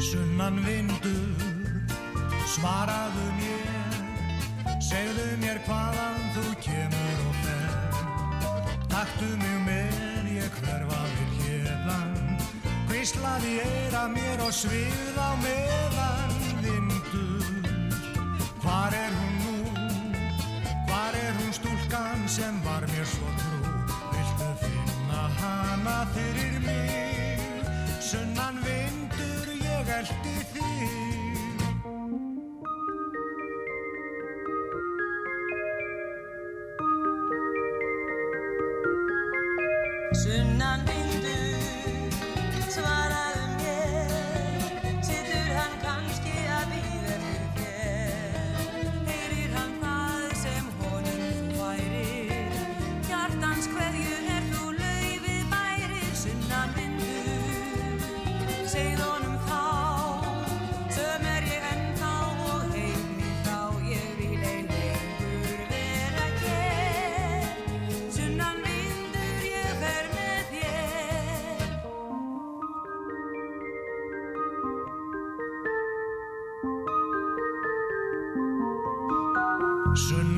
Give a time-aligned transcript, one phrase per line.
[0.00, 1.38] Sunnan vindur,
[2.50, 3.92] svaraðu mér,
[4.82, 8.00] segðu mér hvaðan þú kemur og fer.
[8.90, 12.34] Taktu mig með, ég hverfa við hérlan,
[12.90, 16.34] hvíslaði eira mér og svið á meðan
[16.66, 17.46] vindur.
[18.64, 19.56] Hvar er hún nú,
[20.90, 22.58] hvar er hún stúlkan sem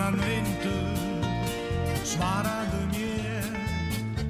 [0.06, 1.24] Sunnan vindur,
[2.06, 3.48] svaraðu mér,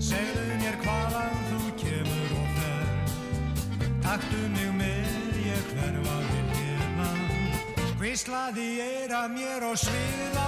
[0.01, 3.93] segðu mér hvaðan þú kemur og fer.
[4.07, 7.23] Taktu mig með, ég hverfa við hérnan,
[8.01, 10.47] hvíslaði eira mér og svið á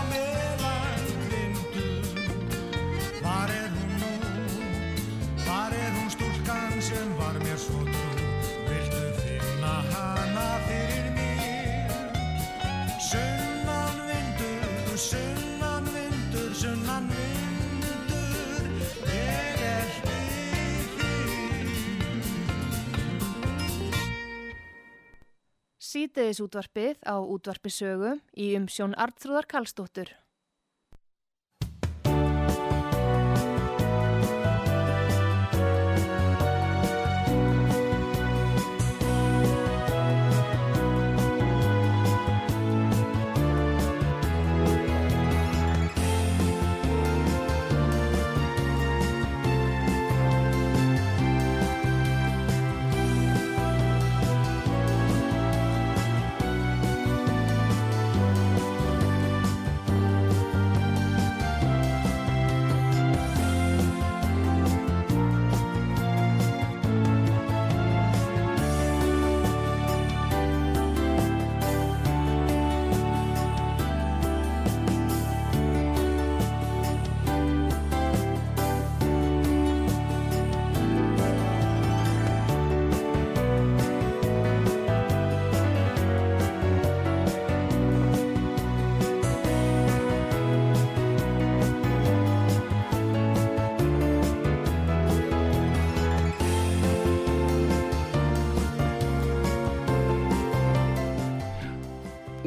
[25.98, 30.12] Sýteðis útvarpið á útvarpisögu í umsjón Artrúðar Kallstóttur.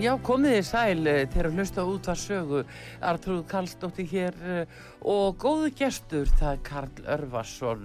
[0.02, 2.62] Já, komið þið sæl eh, til að hlusta út að sögu
[3.06, 7.84] Artrúð Karlsdóttir hér eh, og góðu gestur, það er Karl Örvarsson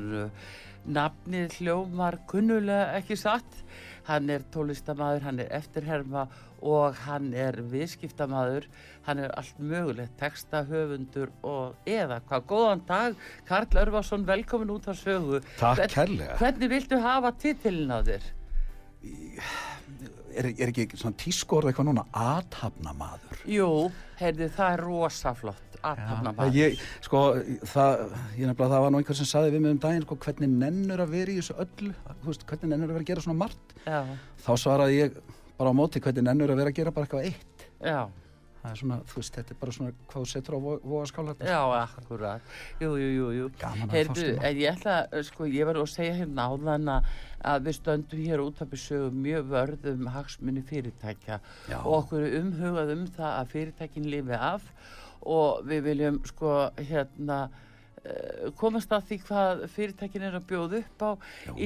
[0.97, 3.59] nafnið hljómar kunnulega ekki satt
[4.07, 6.25] hann er tólistamæður, hann er eftirherma
[6.65, 8.71] og hann er viðskiptamaður
[9.11, 15.03] hann er allt mögulegt textahöfundur og eða hvað, góðan dag Karl Örvarsson, velkomin út að
[15.03, 16.41] sögu Takk Hvern- kærlega.
[16.41, 18.31] Hvernig viltu hafa titilin á þér?
[20.37, 23.39] Er, er ekki svona tískorð eitthvað núna aðhafnamaður?
[23.49, 23.69] Jú,
[24.21, 26.57] heyrði, það er rosaflott aðtapnamaður.
[26.59, 27.23] Ég, sko,
[27.73, 28.03] það,
[28.37, 31.03] ég nefnilega, það var nú einhver sem saði við mig um daginn, sko, hvernig nennur
[31.05, 33.75] að vera í þessu öllu, þú veist, hvernig nennur að vera að gera svona margt.
[33.87, 34.01] Já,
[34.47, 35.19] Þá svaraði ég
[35.57, 37.67] bara á móti hvernig nennur að vera að gera bara eitthvað eitt.
[37.81, 38.01] já,
[38.67, 41.35] Það er svona, þú veist, þetta er bara svona hvað þú setur á vogaskála.
[41.39, 42.53] já, akkurat.
[42.83, 43.51] Jú, jú, jú, jú.
[43.61, 44.45] Gaman að Heyrðu, fást það.
[44.49, 47.11] en ég ætla, uh, sko, ég var að segja hérna áðan að
[47.47, 51.39] að við stöndum hér út af besögu mjög vörðum hagsmunni fyrirtækja
[51.71, 51.79] Já.
[51.85, 54.67] og okkur umhugað um það að fyrirtækin lifi af
[55.23, 57.39] og við viljum sko hérna
[58.61, 61.11] komast að því hvað fyrirtækin er að bjóða upp á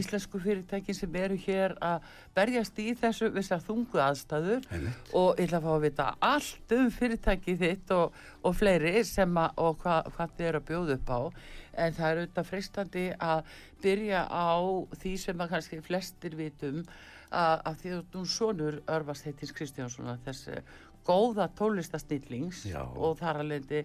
[0.00, 5.12] íslensku fyrirtækin sem eru hér að berjast í þessu þessar þungu aðstæður Einmitt.
[5.12, 9.40] og ég ætla að fá að vita allt um fyrirtæki þitt og, og fleiri sem
[9.42, 11.20] að, og hva, hvað þið eru að bjóða upp á
[11.80, 13.54] en það er auðvitað freistandi að
[13.84, 14.50] byrja á
[15.00, 16.84] því sem að kannski flestir vitum
[17.30, 20.62] að, að því að þú sonur Örvars heitins Kristjánssonar þessi
[21.06, 22.82] góða tónlistasnillings Já.
[22.84, 23.82] og þar að lendi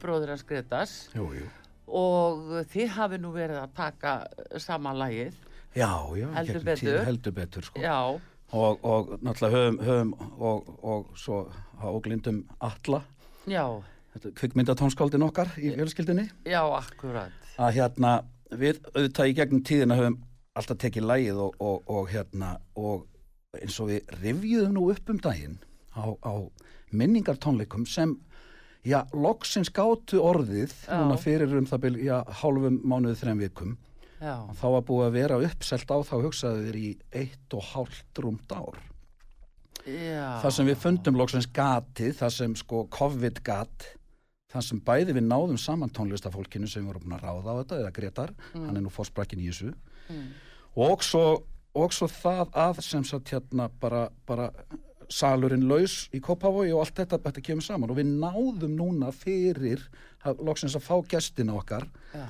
[0.00, 1.48] bróður hans Gretas Jú, jú.
[1.88, 4.14] Og þið hafi nú verið að taka
[4.62, 5.34] saman lagið.
[5.76, 6.98] Já, já, Heldur betur.
[7.04, 7.80] heldur betur, sko.
[7.80, 8.20] já,
[8.52, 11.40] Og, og náttúrulega höfum, höfum og, og svo
[11.82, 13.02] og glindum alla,
[14.16, 17.34] kvikmyndatónskáldin okkar í fjölskyldinni, já, akkurat.
[17.58, 18.12] Að hérna
[18.54, 20.16] við auðvitað í gegnum tíðina höfum
[20.56, 23.04] alltaf tekið lægið og, og, og hérna og
[23.56, 25.58] eins og við rifjuðum nú upp um daginn
[25.96, 26.32] á, á
[26.96, 28.14] minningartónleikum sem
[28.86, 30.94] já, loksins gátu orðið Já.
[31.00, 33.76] núna fyrir um það bil, já, hálfum mánuðu þrem vikum.
[34.16, 36.90] Já, þá var búið að vera uppselt á þá hugsaðu þeir í
[37.20, 38.78] eitt og hálft rúmt ár
[39.86, 40.40] já.
[40.42, 43.90] Það sem við fundum loksins gatið, það sem sko COVID gat
[44.52, 47.78] það sem bæði við náðum saman tónlistafólkinu sem við vorum búin að ráða á þetta
[47.82, 49.72] eða Gretar, hann er nú fórsprakkin í þessu.
[50.76, 51.24] Og, svo,
[51.76, 54.50] og svo það að sem sagt hérna bara, bara
[55.12, 57.92] salurinn laus í Kópavogi og allt þetta, þetta kemur saman.
[57.92, 59.84] Og við náðum núna fyrir
[60.26, 62.26] að, loksins að fá gestina okkar já,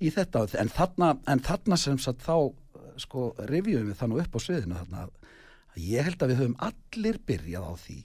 [0.00, 0.46] í þetta.
[0.62, 2.50] En þarna, en þarna sem sagt þá
[2.98, 6.56] sko rifjum við það nú upp á sviðinu þarna að ég held að við höfum
[6.68, 7.98] allir byrjað á því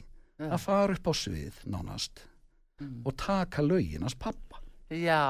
[0.44, 2.26] að fara upp á svið nánast
[3.06, 4.60] og taka hans pappa
[4.94, 5.24] já.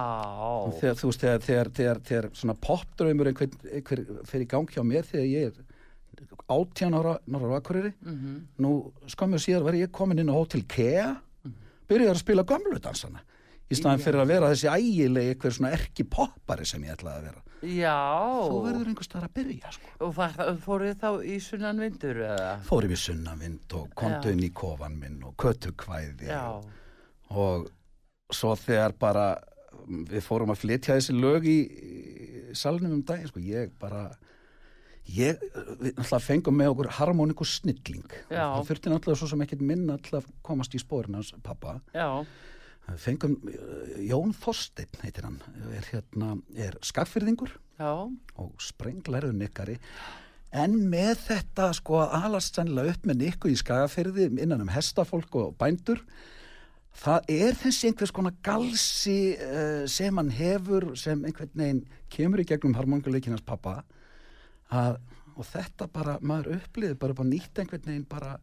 [0.79, 5.07] Þegar þú veist þegar, þegar, þegar, þegar svona popdraumur einhver, einhver fyrir gang hjá mér
[5.07, 5.72] þegar ég er
[6.49, 8.35] átján ára norra vakuriri Mhm.
[8.59, 11.21] nú skömmu síðar var ég komin inn á Hotel Kea.
[11.87, 13.19] Byrjaði að spila gömlu dansana.
[13.71, 17.23] Í staðan fyrir að vera þessi ægilegi einhver svona erki poppari sem ég ætlaði að
[17.23, 17.41] vera.
[17.63, 18.49] Já.
[18.49, 19.87] Þú verður einhver staðar að byrja sko.
[19.99, 20.13] og
[20.65, 22.59] fóruð þá í sunnan vindur eða?
[22.67, 24.31] Fór yfir sunnavind og Já.
[24.31, 26.63] inn í kofan minn og kötukvæði já,
[27.31, 27.69] og
[28.31, 29.37] svo þegar bara
[29.87, 34.15] við fórum að flytja þessi lög í, salnum um daginn sko, ég bara
[35.11, 35.41] ég,
[35.81, 38.17] við náttúrulega fengum með okkur harmoniku snilling.
[38.29, 42.23] Það þurfti náttúrulega svo sem ekkert minna til að komast í spórin hans pappa já,
[42.99, 45.39] fengum uh, Jón Þorsteinn heitir hann.
[45.71, 47.91] Er, hérna, er skagfyrðingur já.
[47.91, 49.79] og sprenglæruð nikkari.
[50.53, 55.55] En með þetta sko alast sannlega upp með nikku í skagafyrði innan um hestafólk og
[55.57, 56.03] bændur
[56.93, 61.83] það er þessi einhvers konar galsi uh, sem hann hefur sem einhvern veginn
[62.13, 63.79] kemur í gegnum harmonguleikinans pappa
[64.71, 64.97] að,
[65.35, 68.37] og þetta bara, maður upplýði bara á nýtt einhvern veginn bara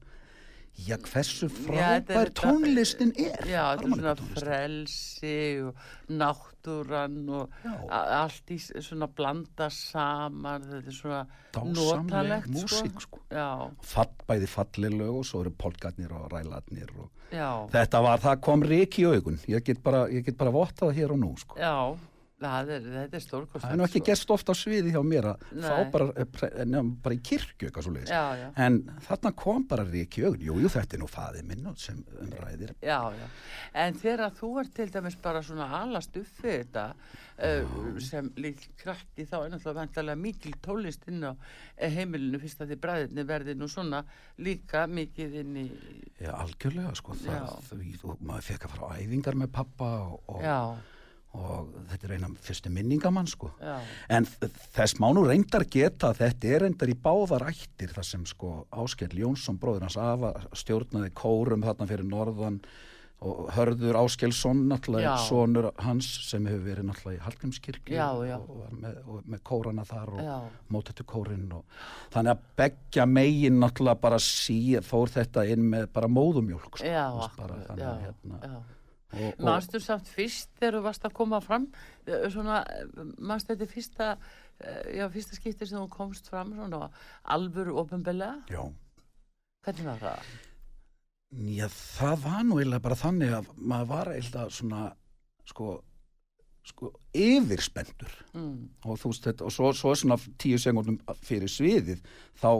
[0.80, 4.40] já, hversu er frábær tónlistin er Já, þetta er svona harmonikkutónlistin.
[4.40, 5.80] frelsi og
[6.20, 7.54] náttúran og
[7.90, 13.22] allt í svona blanda saman, þetta er svona Dásamleg notalegt músík, sko.
[13.34, 18.40] Já, Fall, bæði falleg lög og svo eru polkarnir og rælarnir og Þetta var, það
[18.42, 19.36] kom rík í augun.
[19.46, 20.08] Ég get bara,
[20.38, 21.54] bara vottað hér og nú, sko.
[21.54, 21.94] já,
[22.40, 23.62] það er, þetta er stórkostlega.
[23.66, 26.50] Það er nú ekki gerst ofta á sviði hjá mér að fá bara, eh, pre-
[26.64, 28.12] nefnum, bara í kirkju eitthvað svo leiðis.
[28.14, 28.48] Já, já.
[28.56, 30.44] En þarna kom bara rík í augun.
[30.48, 32.74] Jú, jú, þetta er nú faði minn og sem umræðir.
[32.80, 33.26] Já, já.
[33.74, 36.86] En þegar þú ert til dæmis bara svona alast upp við þetta
[37.40, 41.32] uh, sem lík krakki þá er náttúrulega vantarlega mikil tólist inn á
[41.76, 44.02] eh, heimilinu fyrst að því bræðinni verði nú svona
[44.40, 45.66] líka mikið inn í,
[46.20, 47.16] Já, algjörlega, sko.
[47.20, 50.42] Það, því, og maður fekk að fara á æfingar með pappa og, og,
[51.38, 53.52] og þetta er eina fyrstu minningamann, sko.
[53.62, 53.78] já,
[54.10, 58.26] En þess má nú reyndar geta að þetta er reyndar í báðar ættir þar sem
[58.26, 62.58] sko Áskell Jónsson bróður hans afa stjórnaði kórum þarna fyrir norðan
[63.20, 69.26] og Hörður Áskelsson náttúrulega sonur hans sem hefur verið náttúrulega í Hallgrímskirkju og með, og
[69.28, 70.36] með kórana þar og Já.
[70.72, 71.82] mótættu kórin og
[72.14, 74.58] þannig að beggja megin náttúrulega bara sí,
[74.88, 78.56] fór þetta inn með bara móðumjólk sko, bara, þannig að hérna já.
[79.42, 81.64] Manstu samt fyrst þegar þú varst að koma fram?
[82.06, 82.60] Eh, svona,
[83.18, 84.10] manstu þetta fyrsta
[84.60, 86.90] eh, já, fyrsta skipti sem þú komst fram svona
[87.24, 88.62] alvöru ofinbelega já.
[89.66, 90.30] Hvernig var það?
[91.58, 94.80] Já, það var nú eiginlega bara þannig að maður var eiginlega svona
[95.46, 95.76] sko,
[96.66, 98.68] sko yfirspendur Mm.
[98.86, 102.02] og þú veist þetta og svo, svo svona tíu segundum fyrir sviðið
[102.40, 102.50] þá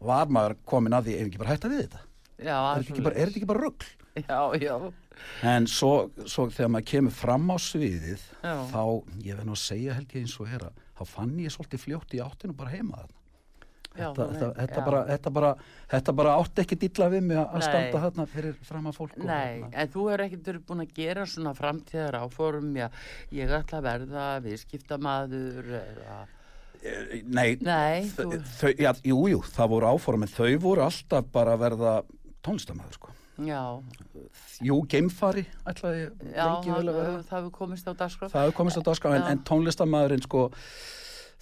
[0.00, 2.02] var maður komin að því er ekki bara hætta við þetta?
[2.38, 3.88] Já, er þetta ekki bara, bara rugl?
[4.18, 4.74] Já, já,
[5.52, 5.92] en svo,
[6.26, 8.54] svo þegar maður kemur fram á sviðið Já.
[8.72, 8.82] þá,
[9.24, 11.84] ég verð nú að segja held ég eins og er að þá fann ég svolítið
[11.84, 13.16] fljótt í áttinu bara heima þarna
[13.98, 14.84] Já, þetta, þú þetta, þetta, já.
[14.86, 15.50] bara, þetta, bara,
[15.90, 17.62] þetta bara átti ekki dilla við mig að Nei.
[17.66, 19.70] standa þarna fyrir fram að fólk og Nei, hérna.
[19.72, 22.86] en þú er ekkert verið búin að gera svona framtíðar áforum, já,
[23.34, 26.18] ég ætla að verða viðskiptamaður eða,
[27.26, 31.32] Nei, nei, þau, þú, þau, já, jú, jú, það voru áform en þau voru alltaf
[31.34, 31.94] bara að verða
[32.46, 33.14] tónlistamæður sko.
[33.46, 33.62] Já,
[34.66, 36.04] Jú, geimfari ætlaði
[36.34, 38.28] já, lengi vel að það, það hefur komist á dagskrá.
[38.32, 40.48] það hefur komist á dagskrá en, en tónlistamæðurinn sko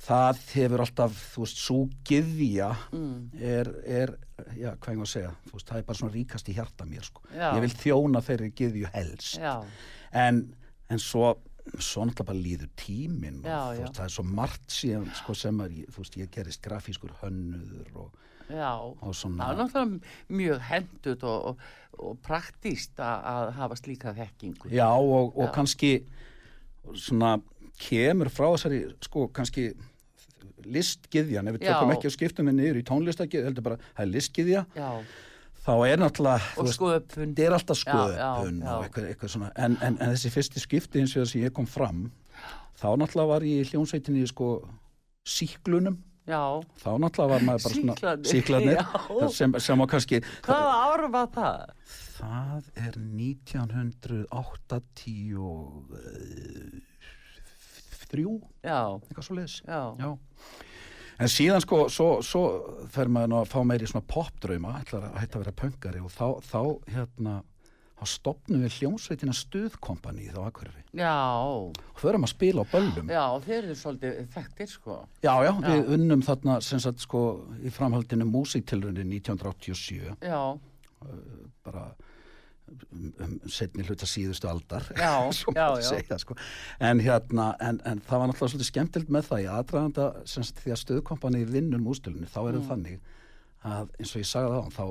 [0.07, 3.31] það hefur alltaf, þú veist, svo gyðja Mm.
[3.41, 4.12] er, er,
[4.59, 7.05] já, hvað ég að segja þú veist, það er bara svona ríkast í hjarta mér
[7.09, 7.23] sko.
[7.33, 9.38] Ég vil þjóna þeirri gyðju helst.
[9.41, 9.55] Já,
[10.12, 10.43] en,
[10.93, 11.33] en svo
[11.83, 15.59] svo náttúrulega bara líður tíminn og Já, veist, það er svo margt síðan sko, sem
[15.65, 18.71] að, þú veist, ég gerist grafískur hönnuður og, já,
[19.03, 21.67] það er náttúrulega mjög hendut og, og,
[21.99, 24.71] og praktíst að, hafa slíka þekkingu.
[24.71, 25.53] Já, og, og Já.
[25.57, 25.93] kannski
[26.95, 27.37] svona
[27.81, 29.71] kemur frá þessari, sko, kannski
[30.67, 31.75] listgiðjan, ef við Já.
[31.75, 34.91] tökum ekki að skiptum við niður í tónlistagiðja, heldur bara, það er listgiðja, Já,
[35.67, 37.35] þá er náttúrulega, og sköpun.
[37.35, 38.73] þetta er alltaf Já, já, skoðun já.
[38.73, 41.55] og eitthvað, eitthvað svona, en, en, en þessi fyrsti skipti eins og þess að ég
[41.57, 42.03] kom fram,
[42.81, 44.50] þá náttúrulega var ég í hljónsveitinni, sko,
[45.26, 46.42] síklunum, Já,
[46.83, 48.85] þá náttúrulega var maður bara svona, Sýklarnir, síklarnir, já.
[49.30, 50.16] sem, sem var kannski,
[50.47, 51.59] hvaða ára var það?
[52.16, 54.25] Það er 1983,
[58.64, 59.56] Já, eitthvað svo leiðis.
[59.66, 60.11] já, Já.
[61.16, 62.40] En síðan sko, svo, svo
[62.92, 66.12] fer maður nú að fá meiri svona popdrauma, ætlar að hætta að vera pöngari og
[66.12, 66.61] þá, þá
[66.92, 67.38] hérna,
[67.97, 70.83] þá stopnum við hljómsveitina stuðkompani þá akkurri.
[70.93, 73.09] já, Og förum að spila á böllum.
[73.09, 74.97] já, þeir eru svolítið þekktir, sko.
[75.23, 75.69] Já, já, Já.
[75.71, 77.23] við unnum þarna sem sagt sko
[77.65, 80.59] í framhaldinu músiktilrunni 1987, Já,
[81.65, 81.87] bara
[82.93, 85.12] um, um setni hluta síðustu aldar Já,
[85.57, 85.88] já, já.
[85.88, 86.37] segja sko.
[86.81, 90.61] en hérna, en, en það var náttúrulega svolítið skemmtild með það í aðdraganda sem sagt
[90.65, 92.69] því að stöðkompanið vinnur mústilinu þá er það Mm.
[92.71, 93.00] þannig
[93.67, 94.85] að eins og ég sagði það þá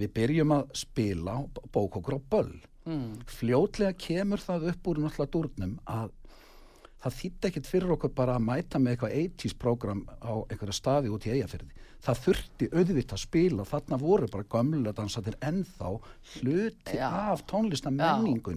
[0.00, 1.36] við byrjum að spila
[1.72, 2.54] bók okkur á böll
[2.88, 6.08] mm, fljótlega kemur það upp úr náttúrulega dúrnum að
[7.00, 11.12] það þýtti ekkit fyrir okkur bara að mæta með eitthvað 80s program á einhverja staði
[11.12, 11.70] út í eigafyrði.
[12.00, 15.94] Það þurfti auðvitt að spila, þarna voru bara gömlega dansatir ennþá
[16.34, 17.08] hluti Já.
[17.32, 18.12] af tónlista já,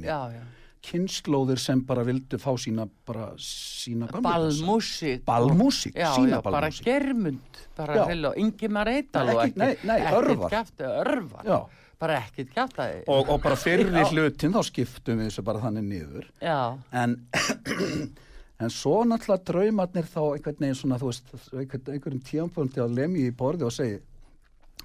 [0.07, 0.62] já, já.
[0.83, 4.09] Kynnslóðir sem bara vildu fá sína, bara sína.
[4.11, 8.03] Ballmúsík, Já, sína já, bara germund, bara Já.
[8.09, 11.45] heil og Ingimar Eidal Nei, og ekki- nei, nei, ekkert kjafti, örvar.
[11.47, 11.61] Já.
[12.03, 13.03] Bara ekkert kjaftaði.
[13.07, 16.25] Og, og bara fyrir hlutin þá skiptum við þessu bara þannig niður.
[16.43, 17.15] Já, en
[18.63, 23.29] en svo náttúrulega draumarnir þá einhvern veginn svona þú veist einhvern, einhverjum tíampunkti að lemja
[23.31, 24.01] í borði og segi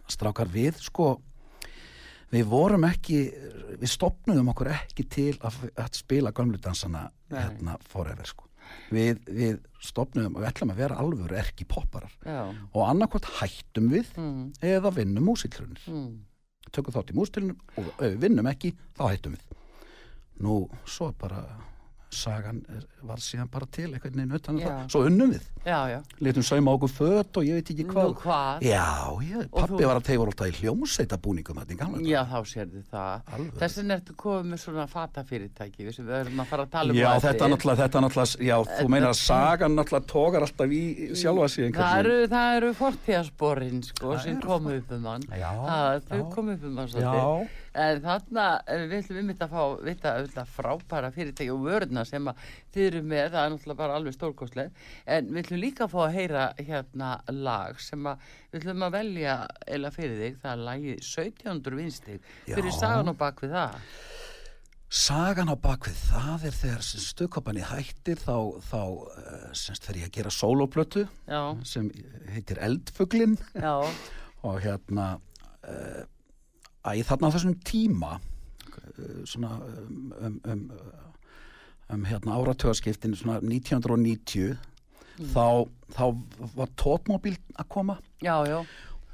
[0.09, 1.17] strákar við sko
[2.32, 3.23] við vorum ekki
[3.78, 7.40] við stopnuðum okkur ekki til að, að spila gömludansana Nei.
[7.40, 8.49] hérna forever sko
[8.92, 12.42] við, við stopnuðum og við ætlum að vera alvöru erki popparar já.
[12.49, 16.08] og annarkvort hættum við Mm, eða vinnum músiklunir mm.
[16.75, 19.44] tökum þátt í mústilunum og ef við vinnum ekki, þá hættum við.
[20.44, 20.56] Nú,
[20.88, 21.42] svo bara
[22.11, 22.62] sagan
[23.05, 24.79] var síðan bara til einhvern veginn utan um það.
[24.93, 25.45] Svo unnum við.
[25.69, 25.99] Já, já.
[26.25, 28.09] Letum sauma okkur fött og ég veit ekki hvað.
[28.09, 28.65] Nú, hvað?
[28.65, 28.87] Já,
[29.29, 32.09] ég, pappi þú- var að tegur alltaf í hljómsveita búningum þetta í gamla daga.
[32.09, 33.29] Já, þá sérðu það.
[33.37, 33.53] Alveg.
[33.61, 37.09] Þess vegna ertu komið með svona fatafyrirtæki, við erum að fara að tala um Já,
[37.12, 41.99] á þetta náttúrulega, já, þú meinar að sagan náttúrulega tókar alltaf í sjálfa sig Það
[41.99, 45.23] eru, það eru fortíðasporin, sko, sem komu upp um hann.
[45.29, 46.31] Þau já.
[46.33, 47.49] komu upp um hann Já.
[47.75, 52.30] En þarna, eh, við ætlum einmitt að fá, vita, auðvitað frábæra fyrirtæki og vörðna sem
[52.30, 52.44] að
[52.75, 54.87] þið eru með, það er náttúrulega bara alveg stórkostlega.
[55.06, 58.96] En við ætlum líka að fá að heyra hérna lag sem að við ætlum að
[58.98, 59.34] velja
[59.66, 62.32] eila fyrir þig, það er lagið 1700 vinstig.
[62.48, 63.82] Fyrir sagan og bak við það.
[64.88, 70.14] Sagan á bakvið, það er þegar stöðkoppani hættir þá, þá uh, semst fer ég að
[70.14, 71.90] gera sólóplötu Já, sem
[72.32, 73.34] heitir Eldfuglin
[74.48, 75.10] og hérna
[75.68, 76.06] uh,
[76.88, 80.64] að ég þarna þessum tíma uh, svona um, um, um,
[81.95, 84.59] um hérna áratöðaskiptin svona 1990
[85.33, 86.04] þá, þá
[86.54, 87.99] var tótmóbíl að koma.
[88.23, 88.61] Já, já.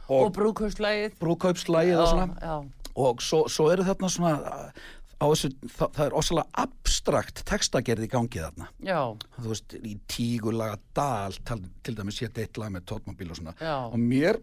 [0.05, 1.15] Og, brúkauslægið.
[1.21, 2.27] brúkaupslægið og svona.
[2.43, 2.57] Já,
[3.01, 4.35] og svo, svo eru þarna svona
[5.25, 8.69] þessu, það, það er ósala abstrakt textagerð í gangi þarna.
[8.85, 9.01] Já,
[9.39, 13.57] þú veist, í tígulaga dal til dæmis ég eitt lag með tótmóbíl og svona.
[13.61, 13.77] Já.
[13.89, 14.41] og mér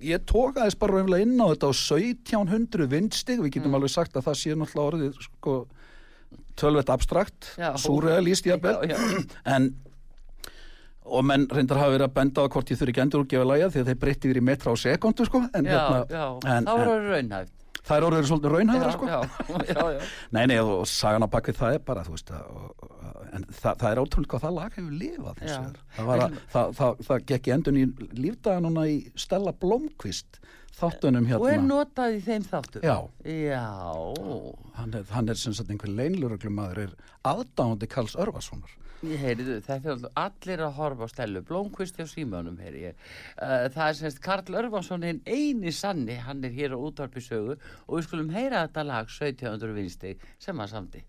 [0.00, 3.54] ég tókaðist bara raunlega inn á þetta á 1700 vindstig, við Mm.
[3.56, 5.66] getum alveg sagt að það sé náttúrulega orðið sko,
[6.56, 7.72] tölvett abstrakt, Já.
[7.76, 9.24] súrealíst jafnvel, Já, já.
[9.56, 9.74] en
[11.04, 13.44] og menn reyndar hafa verið að benda á hvort ég þurfi ekki endur úr gefa
[13.50, 16.26] lægja því að þeir breytti verið metra á sekundu sko, en, já, hérna, já.
[16.46, 17.52] en, þá en, voru raunhæft.
[17.82, 19.10] Það er orðið svolítið raunhæðra sko.
[20.36, 23.46] Nei, nei, og sagan á bakvið það er bara, þú veist, að, og, og, en
[23.50, 25.44] það, það er ótrúlega hvað það lag hefur lifað.
[25.96, 27.86] Það, var að, það, það, það gekk í endun í
[28.18, 30.42] lífdaga núna í Stella Blomqvist
[30.76, 31.68] þáttunum Og er hérna.
[31.68, 32.84] notað í þeim þáttum?
[32.86, 32.96] Já.
[33.28, 33.66] Já,
[34.78, 36.94] Hann er, hann er sem sagt einhver leinluröglumæður, er
[37.28, 38.72] aðdáandi Karls Örvarssonar.
[39.02, 42.10] Heyriðu, þetta er allir að horfa á stelu, Blómkvisti og
[42.78, 43.00] ég.
[43.36, 47.56] Uh, það er semst Karl Örvansson hinn eini sanni, hann er hér á útvarpi sögu
[47.58, 51.02] og við skulum heyra þetta lag 1700 vinsti sem hann samdi.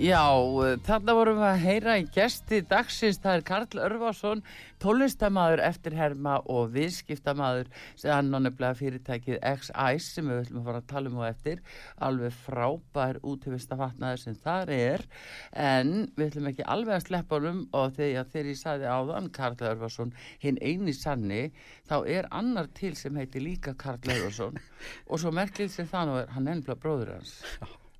[0.00, 0.32] Já,
[0.86, 4.38] þarna vorum við að heyra í gesti dagsins, það er Karl Örvarsson,
[4.80, 7.68] tónlistamæður, eftirherma og viðskiptamæður
[8.00, 11.26] sem hann á nefnilega fyrirtækið X-Ice sem við ætlum að fara að tala um og
[11.26, 11.60] eftir,
[12.08, 15.04] alveg frábær útífistafatnaður sem það er,
[15.66, 19.68] en við ætlum ekki alveg að sleppa honum og þegar þegar ég sagði áðan Karl
[19.74, 21.42] Örvarsson, hinn eini sanni,
[21.92, 24.56] þá er annar til sem heitir líka Karl Örvarsson.
[25.12, 27.36] Og svo það nú er, hann er nefnilega bróður hans.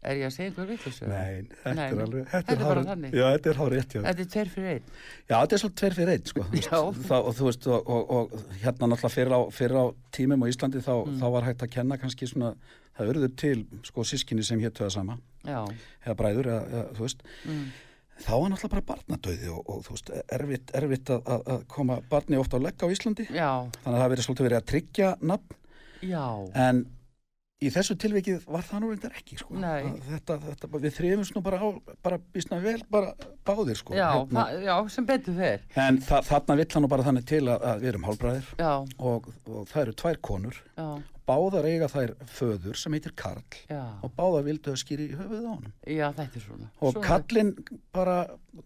[0.01, 1.05] Er ég að segja einhver vitlusu?
[1.11, 3.15] Nei, þetta Nei, er alveg þetta er bara þannig.
[3.19, 4.01] Já, þetta er hár rétt, já.
[4.07, 4.87] Þetta er tveir fyrir einn.
[5.29, 6.45] Já, þetta er svolítið tveir fyrir einn, sko.
[6.65, 6.79] Já.
[7.11, 9.85] Það, og þú veist, og, og, og hérna náttúrulega fyrir á, fyrir á
[10.17, 11.19] tímum á Íslandi þá, Mm.
[11.21, 12.55] þá var hægt að kenna kannski svona,
[12.97, 13.59] það urður til,
[13.91, 15.61] sko, sískinni sem héttu það sama, Já,
[16.07, 17.23] eða bræður, eða, eða, þú veist.
[17.45, 17.67] mm.
[18.21, 22.01] Þá var náttúrulega bara barnadauði og, og þú veist, erfitt, erfitt að, að, að koma
[22.11, 23.29] barni ofta á legg á Íslandi.
[23.33, 23.51] já,
[23.85, 24.09] Þannig að það
[27.61, 29.59] í þessu tilvikið var það nú reyndar ekki, sko.
[30.09, 31.69] Þetta, þetta, við þrifumst nú bara á,
[32.07, 33.13] bara býstna vel, bara
[33.47, 33.95] báðir, sko.
[33.99, 34.47] já, Hérna.
[34.65, 35.61] já, sem betur fer.
[35.77, 38.51] En þa þarna vill hann nú bara þannig til að, að við erum hálfbræðir
[38.99, 40.63] og, og það eru tvær konur.
[40.79, 40.89] já,
[41.31, 45.47] Báðar eiga þær föður sem heitir Karl já, og báðar vildu að skýri í höfuðið
[45.47, 45.75] á honum.
[45.87, 46.71] já, þetta er svona.
[46.81, 47.07] Og svona.
[47.07, 47.53] Karlinn
[47.95, 48.17] bara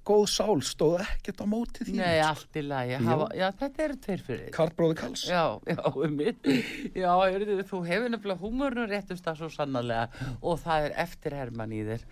[0.08, 1.94] góð sál stóð ekkert á móti því.
[1.98, 4.46] Nei, allt í lagi, hafa, já, þetta eru tveir fyrir.
[4.54, 5.24] Karl bróði Karls.
[5.28, 6.48] Já, já, um mitt.
[6.96, 11.82] Já, heyrðu, þú hefur nefnilega húmörnum réttust það svo sannarlega og það er eftirherman í
[11.90, 12.06] þér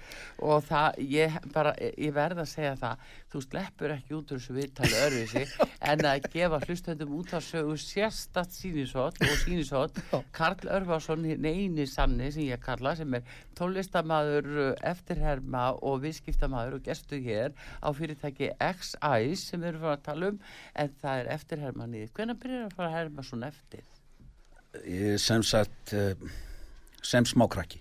[0.51, 4.57] og það, ég bara, ég verð að segja það, þú sleppur ekki út úr þessu
[4.59, 10.03] viðtali öðruvísi en að gefa hlustöndum út að sögu sérstatt sínisótt og sínisótt
[10.43, 13.23] Karl Örvarsson, hinn eini sanni sem ég kalla, sem er
[13.59, 14.49] tólistamaður,
[14.91, 20.31] eftirherma og viðskiptamaður og gestu hér á fyrirtæki X-Ice sem við erum fyrir að tala
[20.33, 20.41] um
[20.83, 22.11] en það er eftirherman í því.
[22.17, 23.85] Hvernig byrjar að fara að herma svona eftir?
[24.83, 26.19] Ég, sem sagt, eh,
[27.07, 27.79] sem smákrakki.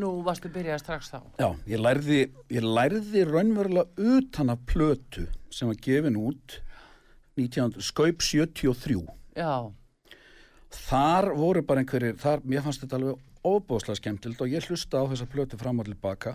[0.00, 1.20] Nú varstu byrjað strax þá.
[1.36, 6.62] Já, ég lærði, ég lærði raunverulega utan af plötu sem var gefin út
[7.36, 9.04] 19, skaup 73.
[9.36, 9.68] Já,
[10.68, 15.08] Þar voru bara einhverjir, þar, mér fannst þetta alveg óbúðslega skemmtild og ég hlusta á
[15.08, 16.34] þessa plötu fram og tilbaka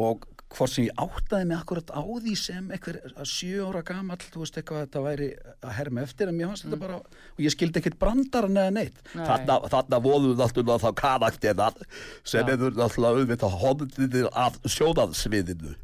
[0.00, 4.42] og hvort sem ég áttaði mig akkurat á því sem einhver sjö ára gamall, þú
[4.42, 5.28] veist eitthvað að þetta væri
[5.60, 6.98] að herma eftir en mér fannst þetta bara,
[7.36, 8.98] og ég skildi ekkert brandaran eða neitt.
[9.14, 9.22] Nei.
[9.28, 11.78] Þarna, þarna voru náttúrulega þá karakterar
[12.32, 15.76] sem eru náttúrulega auðvitað hóðinir af sjóðansviðinu.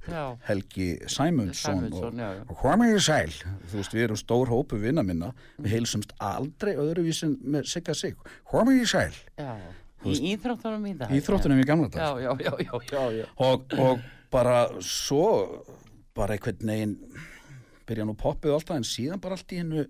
[0.50, 3.38] Helgi Sæmundsson og hvað með ég sæl.
[3.70, 5.32] Þú veist við erum stór hópu vinna minna.
[5.62, 8.18] Við heilsumst aldrei öðruvísin með sigga sig.
[8.50, 9.10] Hvað með ég sæl.
[9.38, 9.52] Já.
[10.06, 11.10] Í íþróttunum í dag.
[11.18, 13.26] íþróttunum í gamla dag Já, já, já, já, já, já.
[13.36, 15.24] og, og bara svo
[16.16, 16.96] bara einhvern veginn
[17.86, 19.86] byrja nú poppið alltaf en síðan bara allt í hennu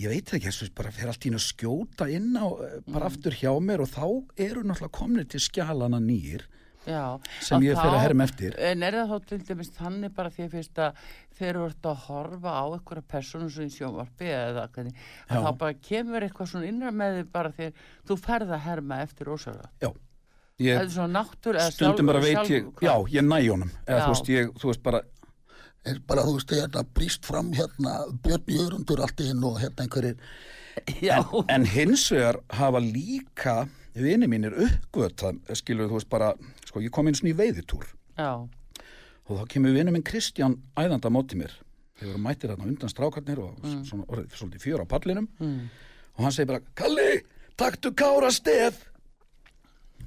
[0.00, 3.34] ég veit ekki, þessu bara fyrir allt í hennu skjóta inn á, eh, bara aftur
[3.36, 4.06] hjá mér og þá
[4.40, 6.46] eru náttúrulega komnir til skjalana nýr
[6.90, 7.04] Já,
[7.46, 8.54] Sem ég fer að þá- herma eftir.
[8.58, 11.02] En er það þá til dæmis þannig bara því að fyrst að
[11.38, 14.94] þegar þú ert að horfa á einhverja persónu sem í sjónvarpi eða hvernig,
[15.30, 17.72] að þá bara kemur eitthvað svona innra með þig bara þegar
[18.10, 19.68] þú ferð að herma eftir ósöra.
[19.80, 19.90] já,
[20.60, 23.96] Það ég er svona náttúr eða stundum bara veit ég, já, ég næ honum eða
[23.96, 24.04] Já.
[24.04, 25.00] þú veist, ég, þú veist bara
[25.86, 29.86] er bara, þú veist, hérna brýst fram hérna Björn Jörundur allt í hinn og hérna
[29.86, 30.16] einhverjir
[31.00, 31.16] já,
[31.48, 33.54] en hins vegar hafa líka
[34.04, 36.32] vini mínir uppgötað skilur þú veist bara,
[36.68, 37.86] sko ég kom einu svona í veiðitúr.
[38.18, 38.32] Já,
[39.30, 41.52] og þá kemur vinu minn Kristján æðanda á móti mér.
[42.00, 45.28] Þeir voru mættir þarna undan strákarnir og svona orðið svolítið fjör á pallinum.
[45.38, 45.68] Mm.
[46.16, 47.22] og hann segir bara, Kalli,
[47.56, 48.86] taktu kára stef.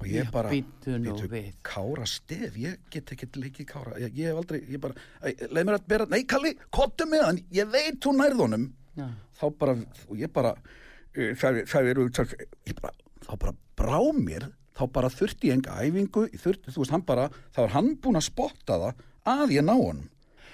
[0.01, 4.11] Og ég bara bíddu nú "Bíddu, við." kára stef, ég get ekki leikið kára, ég,
[4.17, 7.39] ég hef aldrei, ég bara "Æ, leið mér að bera, nei Kalli, kottu með hann.
[7.51, 9.07] Ég veit hún nærðunum já,
[9.39, 9.75] þá bara,
[10.09, 10.55] og ég bara
[11.13, 12.93] það það eru ég bara,
[13.27, 17.29] þá bara brá mér þá bara þurfti ég enga æfingu þurfti, þú veist, hann bara,
[17.53, 20.09] þá er hann búinn að spotta það að ég ná honum.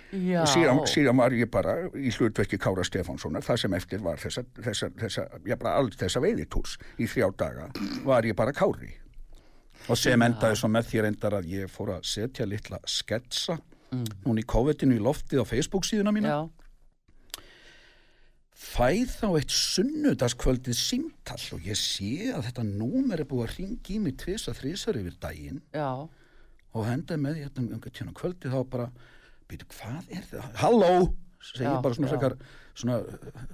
[0.10, 4.18] Já, og síðan, síðan var ég bara í hlutverki Kára Stefánssonar, það sem eftir var
[4.18, 6.80] þessa, þessa, þessa, ég bara alls þessa veiðitúrs.
[6.98, 7.68] Í þrjá daga
[8.08, 8.96] var ég bara Kári.
[9.90, 13.60] Og sem endaði svo með því reyndar að ég fór að setja litla sketsa
[14.26, 16.34] núna í COVID-inu í loftið á Facebook síðuna mína.
[16.34, 16.59] Já,
[18.60, 23.96] fæð þá eitt sunnudagskvöldið símtall og ég sé að þetta númer er búið að ringi
[23.96, 25.62] í mig tvisa þrísar yfir daginn.
[25.72, 26.10] Já,
[26.76, 28.90] og hendaði með því hérna um tíðan kvöldið þá bara,
[29.50, 30.50] býtu hvað er það?
[30.60, 30.92] Halló,
[31.40, 32.36] segi Já, ég bara svona frekar
[32.74, 33.00] svona,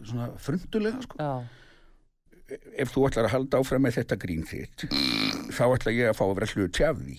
[0.01, 1.21] svona frundulega sko.
[1.21, 1.35] já,
[2.77, 4.83] Ef þú ætlar að halda áfram með þetta grín þitt
[5.55, 7.15] þá ætla ég að fá að vera hluti af því.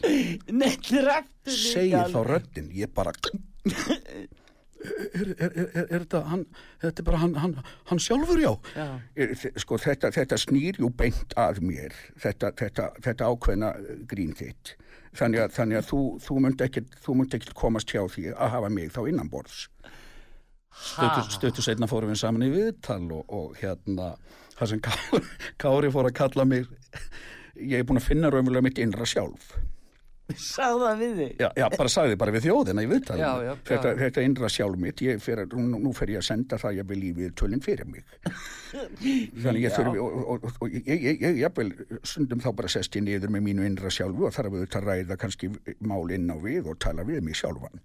[1.56, 3.14] Segi þá röddin, ég bara
[4.86, 6.44] er, er, er, er, er þetta hann,
[6.82, 7.54] þetta er bara hann, hann,
[7.90, 8.50] hann sjálfur já.
[8.76, 8.86] Já.
[9.62, 14.76] Sko þetta, þetta snýr jú beint að mér þetta, þetta, þetta ákveðna eh, grín þitt.
[15.16, 18.52] Þannig að, þannig að þú, þú munt ekkert þú munt ekkert komast hjá því að
[18.56, 19.66] hafa mig þá innanborðs.
[20.76, 24.12] Stötu, stötu setna fórum við saman í viðtal og, og hérna
[24.58, 25.22] það sem Kári,
[25.62, 26.68] Kári fór að kalla mig
[27.56, 29.54] ég er búin að finna raunverulega mitt innra sjálf
[30.34, 31.32] Sagði það við þig?
[31.38, 33.22] já, já, bara sagði bara við þjóðina í viðtalinu.
[33.22, 36.58] Já, já, þetta, þetta innra sjálf mitt ég fer, nú, nú fer ég að senda
[36.58, 38.16] það ég vil lífið tölinn fyrir mig.
[39.44, 41.70] Þannig ég þurfi og, og, og, og ég, ég, ég, ég vil
[42.02, 45.18] stundum þá bara sest ég niður með mínu innra sjálfu og þarf auðvitað að ræða
[45.22, 47.78] kannski mál inn á við og tala við mig sjálfan.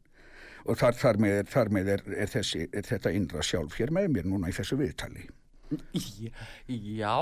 [0.66, 4.10] Og þar, þar með, þar með er, er, þessi, er þetta innra sjálf hér með
[4.18, 5.30] mér núna í þessu viðtali
[7.02, 7.16] Já,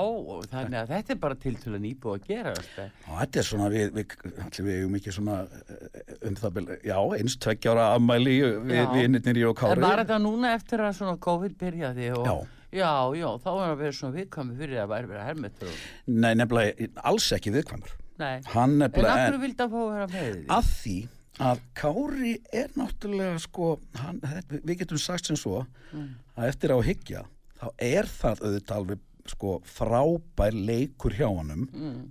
[0.50, 3.68] þannig að þetta er bara til til að nýbúið að gera og þetta er svona
[3.72, 4.14] við, við,
[4.58, 8.88] við eigum ekki svona eh, um það bil, já, eins tveggjára afmæli við, Já.
[8.94, 12.36] vinnirnir í og kári var þetta núna eftir að svona COVID byrjaði og Já.
[12.80, 15.80] já, já, þá var að vera svona viðkvæmi fyrir að væri verið hermetur og...
[16.10, 20.10] nei, nefnilega alls ekki viðkvæmur Nei, hann en af hverju vildi að fá að vera
[20.12, 20.44] með því?
[20.58, 20.98] að því
[21.40, 24.18] að Kári er náttúrulega sko, hann,
[24.50, 27.22] við getum sagt sem svo að eftir á að hyggja
[27.60, 31.66] þá er það auðvitað alveg sko frábær leikur hjá honum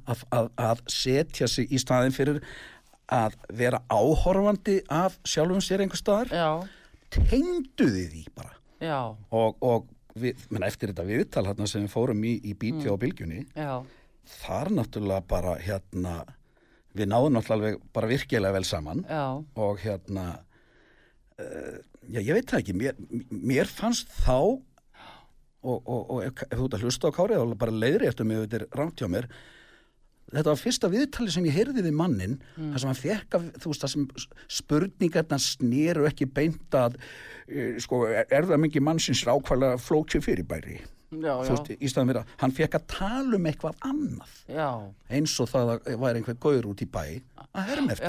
[0.07, 2.41] að, að, að setja sig í staðin fyrir
[3.09, 6.29] að vera áhorfandi af sjálfum sér einhver staðar.
[6.29, 6.49] Já,
[7.09, 8.53] tengdu þið því bara.
[8.79, 8.99] Já,
[9.35, 12.95] og, og við, menn, eftir þetta viðtal hérna, sem við fórum í, í bíti á
[12.99, 13.73] bylgjunni já,
[14.39, 16.19] þar náttúrulega bara hérna
[16.95, 19.03] við náðum náttúrulega bara virkilega vel saman.
[19.09, 19.25] Já,
[19.65, 20.27] og hérna
[21.41, 24.59] uh, já ég veit það ekki mér, mér fannst þá
[25.63, 28.43] og, og, og ef, þú ert að hlusta á Kári þá bara leiðri eftir mig
[28.45, 29.27] þetta er rámt hjá mér.
[30.29, 32.69] Þetta var fyrsta viðtali sem ég heyrði við mannin Mm.
[32.75, 34.03] þar sem hann fekk að þú veist það sem
[34.59, 40.77] spurningarna sneru ekki beint að uh, sko er, það mikið mannsins rákvælega flókju fyrirbæri?
[41.09, 44.35] Já, þú veist, í staðan fyrir að hann fekk að tala um eitthvað annað.
[44.53, 44.67] Já,
[45.17, 47.01] eins og það að væri einhver gaur út í bæ
[47.49, 48.05] að herma eftir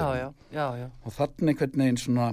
[0.52, 2.26] já, og þannig einhvern veginn svona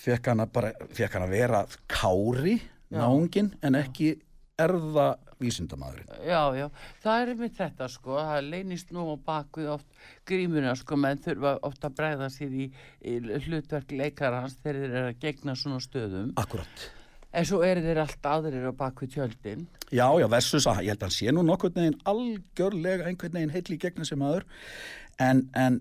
[0.00, 1.60] fekk hann að bara fekk hann að vera
[1.92, 2.56] kári
[2.94, 4.14] náungin en ekki
[4.60, 6.66] erða vísindamaðurinn já, já,
[7.00, 11.56] það er einmitt þetta sko, það leynist nú á bakvið oft grímuna sko, menn þurfa
[11.66, 16.32] oft að bregða sér í, í hlutverk leikarans þegar þeir eru að gegna svona stöðum,
[16.40, 16.88] akkurat.
[17.30, 21.04] En svo eru þeir allt aðrir á bakvið tjöldin, já já versus að ég held
[21.04, 24.48] að hann sé nú nokkurn veginn algjörlega einhvern veginn heitli í gegnum sem aður
[25.20, 25.80] en, en,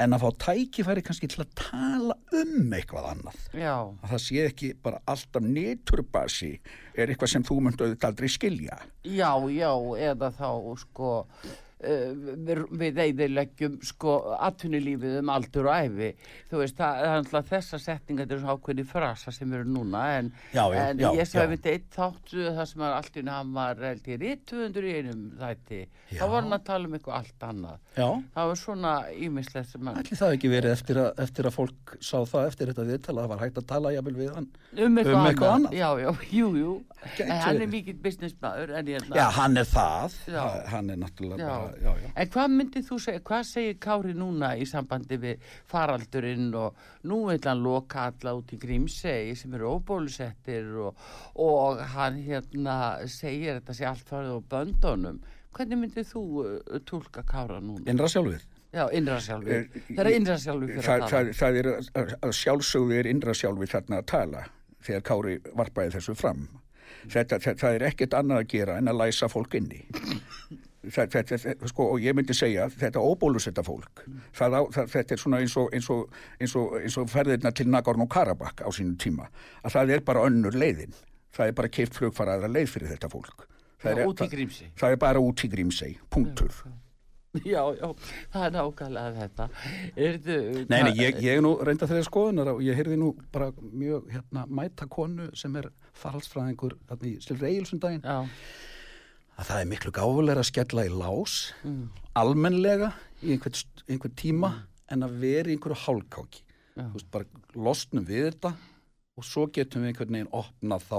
[0.00, 3.40] en að fá tækifæri kannski til að tala um eitthvað annað.
[3.56, 6.52] Já, að það sé ekki bara alltaf neturbasi
[6.96, 8.78] er eitthvað sem þú auðvitað aldrei skilja.
[9.04, 9.72] Já, já,
[10.10, 10.48] eða þá
[10.82, 11.12] sko,
[11.82, 16.10] við, við eigðileggjum sko atvinnulífið um aldur og æfi
[16.50, 20.02] þú veist, það er alltaf þessa setninga þetta er svona ákveðni frasa sem eru núna
[20.18, 23.82] en, Já, já, en já, ég sá við eitt þáttu það sem í hann var
[24.22, 25.80] rítuðundur í einum þætti.
[26.12, 27.78] Þá var hann að tala um eitthvað allt annað.
[27.96, 28.08] Já.
[28.36, 29.70] Það var svona ímislegt
[30.02, 33.32] Ætli það ekki verið eftir að, eftir að fólk sá það eftir þetta viðtala, það
[33.34, 34.48] var hægt að tala jafnvel við hann.
[34.72, 35.76] um eitthvað, Um eitthvað annað.
[35.80, 36.72] já, já, jú, jú.
[37.22, 38.74] En hann er mikill businessmaður
[39.18, 40.18] Já, hann er það,
[40.70, 41.48] hann er náttúrulega
[41.80, 41.92] Já.
[42.02, 42.08] já.
[42.16, 46.76] En hvað myndið þú segja, hvað segir Kári núna í sambandi við faraldurinn og
[47.08, 50.96] nú vil hann loka alla út í Grímsey sem eru óbólusettir og,
[51.40, 52.76] og hann hérna
[53.08, 55.20] segir þetta sé allt farið á böndunum.
[55.52, 57.84] Hvernig myndið þú uh, tólka Kára núna?
[57.92, 58.44] Innra sjálfið.
[58.72, 59.50] Já, innra sjálfu.
[59.52, 61.32] Eh, Það er innra sjálfu fyrir Það, að það, tala.
[61.42, 61.66] það er,
[62.24, 64.44] að- sjálfsögðu er innra sjálfið þarna að tala
[64.86, 66.46] þegar Kári varpaði þessu fram.
[67.12, 69.82] Þetta, það, það er ekkert annað að gera en að læsa fólk inni.
[70.82, 74.02] Það, þetta, þetta, sko, og ég myndi segja þetta óbólusetta fólk
[74.34, 77.52] það á, það, þetta er svona eins og, eins og, eins og, eins og ferðirna
[77.54, 79.28] til Nagorno Karabakk á sínum tíma
[79.62, 80.94] að það er bara önnur leiðin.
[81.32, 83.46] Það er bara keift flugfaraðra leið fyrir þetta fólk.
[83.82, 86.58] Það Já, er, það er bara út í Grímsey, punktur.
[87.32, 87.86] Já, já,
[88.28, 89.44] það er nákvæmlega þetta.
[89.96, 90.34] Erðu,
[90.68, 94.10] Nei, nei, ég, ég er nú reynda þeirra skoðunar og ég heyrði nú bara mjög
[94.12, 95.70] hérna, mæta konu sem er
[96.02, 98.28] faraldsfræðingur þarna í Stilri Egilsundaginn Já,
[99.38, 101.36] að það er miklu gáfulega að skella í lás
[102.18, 102.92] almennlega
[103.22, 104.52] í einhvern, einhvern tíma
[104.92, 106.44] en að vera í einhverju hálkáki.
[106.76, 108.54] Þú veist, bara losnum við þetta
[109.18, 110.98] og svo getum við einhvern veginn opnað þá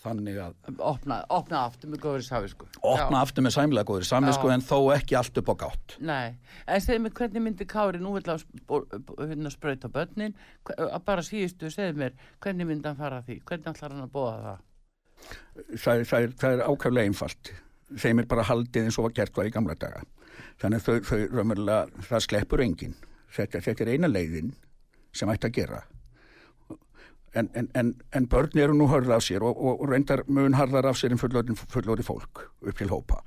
[0.00, 2.68] þannig að opna, opna aftur með góður sávisku.
[2.86, 5.96] opna aftur með sæmlega góður samvisku en þó ekki allt upp á gátt.
[5.98, 8.46] Nei, en segðu mig hvernig myndi Kári nú vil að
[9.18, 10.36] hérna sprauta börnin,
[11.04, 13.40] bara síðustu segðu mér, hvernig myndi hann fara því?
[13.50, 14.66] Hvernig ætlar hann að bóða það
[15.76, 17.52] það, það, er, það er ákveðlega einfalt.
[18.00, 20.02] Þeim er bara haldið eins og var gert var í gamla daga.
[20.60, 22.98] Þannig að þau, þau það sleppur enginn.
[23.30, 24.52] Þetta, þetta er eina leiðin
[25.16, 25.80] sem ætti að gera.
[27.38, 30.56] En, en, en, en börn eru nú hörð af sér og, og, og reyndar mun
[30.58, 33.20] harðar af sér en fullorði, fullorði fólk upp til hópa.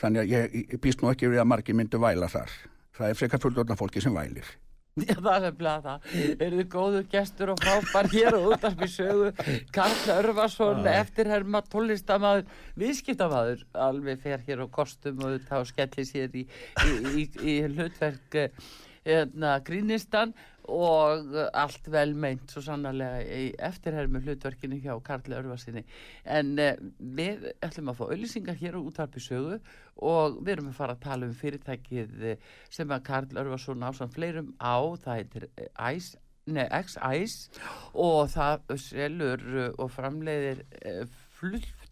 [0.00, 2.52] Þannig að ég, ég býst nú ekki við að margir myndu væla þar.
[2.96, 4.48] Það er frekar fullorðna fólki sem vælir.
[4.98, 6.06] Já, það er nefnilega það.
[6.44, 9.30] Eru þið góðu gestur og frábær hér og út af því sögu.
[9.76, 12.44] Karl Örvarsson, eftirherma, tónlistamæður,
[12.82, 16.44] viðskiptamæður, alveg fer hér og kostum og þá skellir sér í,
[16.84, 18.70] í, í, í hlutverk eh,
[19.06, 20.34] hérna, grínistan
[20.68, 25.84] og eh, allt vel meint svo sannarlega í eftirhermu hlutverkinu hjá Karl Örvarsinni.
[26.24, 29.60] En uh, við ætlum að fá auðlýsingar hér og útarpi sögu
[30.00, 34.14] og við erum að fara að tala um fyrirtækið eh, sem að Karl Örvarsson ásand
[34.14, 36.20] fleirum á, það heitir eh, Ice,
[36.50, 37.60] nei, X-Ice
[37.94, 41.04] og það selur eh, og framleiðir eh,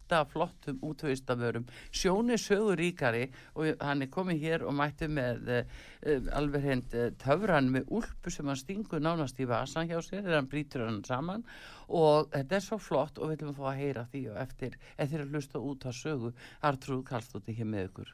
[0.08, 6.32] flutta flottum útvöðistamörum sjóni sögur ríkari og hann er komið hér og mætti með uh,
[6.32, 10.40] alveg hend uh, töfran með úlpu sem hann stingur nánast í vasan hjá sér þegar
[10.40, 11.44] hann brýtur hann saman.
[11.88, 15.20] Og þetta er svo flott og við viljum fá að heyra því og eftir eftir
[15.20, 16.32] að hlusta út á sögu.
[16.62, 18.12] Artrúð Karlsdóttir hér með ykkur.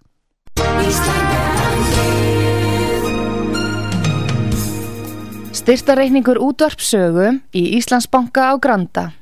[5.55, 9.13] Styrtareikningur útvarpsögu í Íslandsbanka á Granda.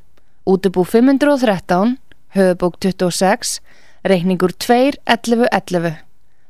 [0.42, 2.01] Útubú 513,
[2.32, 3.60] höfubók 26,
[4.02, 6.04] reikningur 21111.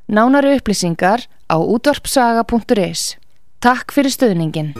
[0.06, 3.16] Nánari upplýsingar á útvarpsaga.is.
[3.58, 4.72] Takk fyrir stöðningin.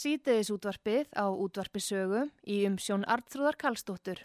[0.00, 4.20] Sýteðis útvarpið á útvarpisögu í umsjón Arnþróðar Karlsdóttur.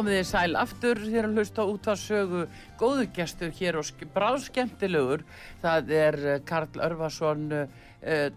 [0.00, 2.46] Komið þið sæl aftur hér að hlusta út á sögu
[2.80, 5.26] góðu gestur hér og sk- bráðskemmtilegur.
[5.60, 7.66] Það er eh, Karl Örvarsson uh,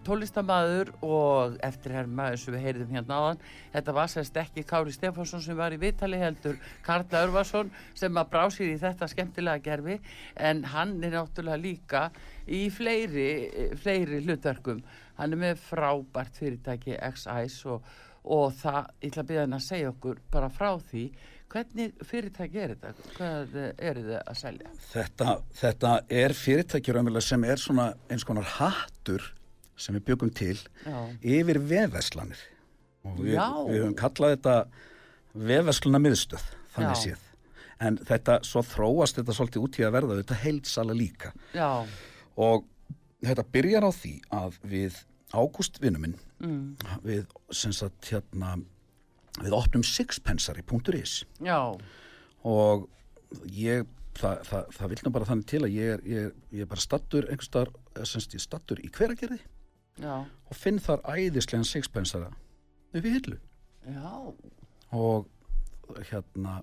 [0.04, 3.40] tólistamaður og eftirherma eins og við heyrðum hérna áðan
[3.72, 8.30] þetta var sérst ekki Kári Stefánsson sem var í vitali heldur Karl Örvarsson sem að
[8.36, 9.96] brá sér í þetta skemmtilega gerfi.
[10.36, 12.06] En hann er náttúrulega líka
[12.44, 14.84] í fleiri, eh, fleiri hlutverkum.
[15.16, 19.70] Hann er með frábært fyrirtæki X-Ice og, og það, ég ætla að byrja hann að
[19.70, 21.08] segja okkur bara frá því
[21.54, 23.12] hvernig fyrirtæki er þetta?
[23.14, 24.72] Hvað eru þið að selja?
[24.90, 29.28] Þetta, þetta er fyrirtæki raunverulega sem er svona eins konar hattur
[29.78, 32.42] sem við byggum til Já, yfir vefverslanir.
[33.04, 33.38] Og við,
[33.68, 34.58] við höfum kallað þetta
[35.52, 37.02] vefversluna miðstöð þannig Já.
[37.06, 37.24] séð.
[37.84, 41.32] En þetta, svo þróast þetta svolítið út í að verða þetta heilsala líka.
[41.54, 41.84] Já,
[42.40, 42.68] og
[43.24, 45.00] þetta byrjar á því að við
[45.34, 48.54] ágúst vinnuminn mm, við sem sagt hérna
[49.42, 51.58] við opnum sixpensari.is já,
[52.44, 52.88] og
[53.50, 56.70] ég það, það, það vil nú bara þannig til að ég er, ég, ég er
[56.70, 59.40] bara stattur einhvers staðar, eh, sem sagt ég er stattur í hveragerði
[60.02, 62.30] og finn þar æðislegan sixpensara
[62.94, 63.38] upp í hillu.
[63.84, 64.10] Já,
[64.94, 65.28] og
[66.10, 66.62] hérna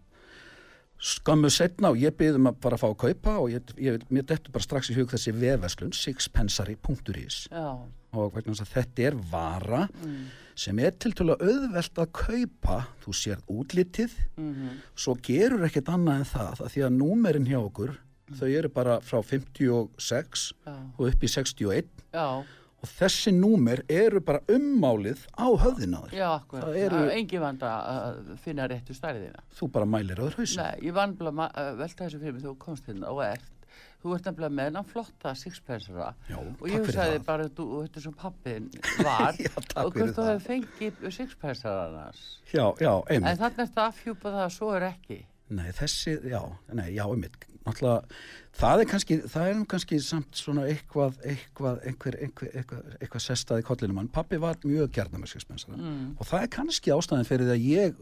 [1.01, 4.53] skömmu setna og ég byggðum að bara fá að kaupa og ég, ég, mér dettur
[4.53, 7.67] bara strax í hug þessi vefverslun sixpensari.is já,
[8.13, 10.21] og þetta er vara mm,
[10.61, 12.79] sem er til að auðvelt að kaupa.
[13.05, 14.15] Þú sér útlitið.
[14.37, 17.93] Mm, svo gerur ekkert annað en það að því að númerin hjá okkur
[18.31, 22.25] þau eru bara frá 56 já, og upp í 61 já,
[22.81, 28.67] og þessi númer eru bara ummálið á höfðinaður já, Það eru- engin vanda að finna
[28.71, 29.43] réttu stærðina.
[29.57, 32.55] þú bara mælir þér hausin Nei, ég vann bara að velta þessu fyrir mig þú
[32.57, 33.51] komst hérna og ert,
[34.01, 37.25] þú ert nefnilega með hennan flotta sixpensara og ég hugsaði það.
[37.27, 38.69] bara, þú, þetta sem pappin
[39.03, 39.51] var Já,
[39.85, 42.23] og hvort þú hefur fengið sixpensararnas.
[42.53, 45.19] já, já, En einmitt þannig er þetta afhjúpa það að svo er ekki.
[45.51, 46.41] nei, þessi, já,
[46.73, 48.15] nei, já, einmitt náttúrulega,
[48.57, 53.65] það er kannski það er kannski samt svona eitthvað eitthvað, einhver, einhver, eitthvað, eitthvað sestaði
[53.67, 56.15] kollinum hann, pappi var mjög gjarnar með sixpensara Mm.
[56.17, 58.01] og það er kannski ástæðin fyrir því að ég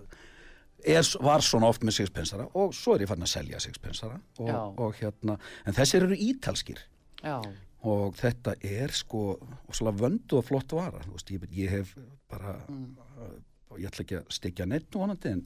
[0.85, 4.79] er, var svona oft með sixpensara og svo er ég farin að selja sixpensara og,
[4.79, 6.79] og hérna, en þessir eru ítalskir
[7.23, 7.37] Já,
[7.83, 11.95] og þetta er sko og svona vöndu og flott vara veist, ég, ég hef
[12.31, 12.95] bara Mm.
[13.77, 15.41] ég ætla ekki að stekja neitt vonandi en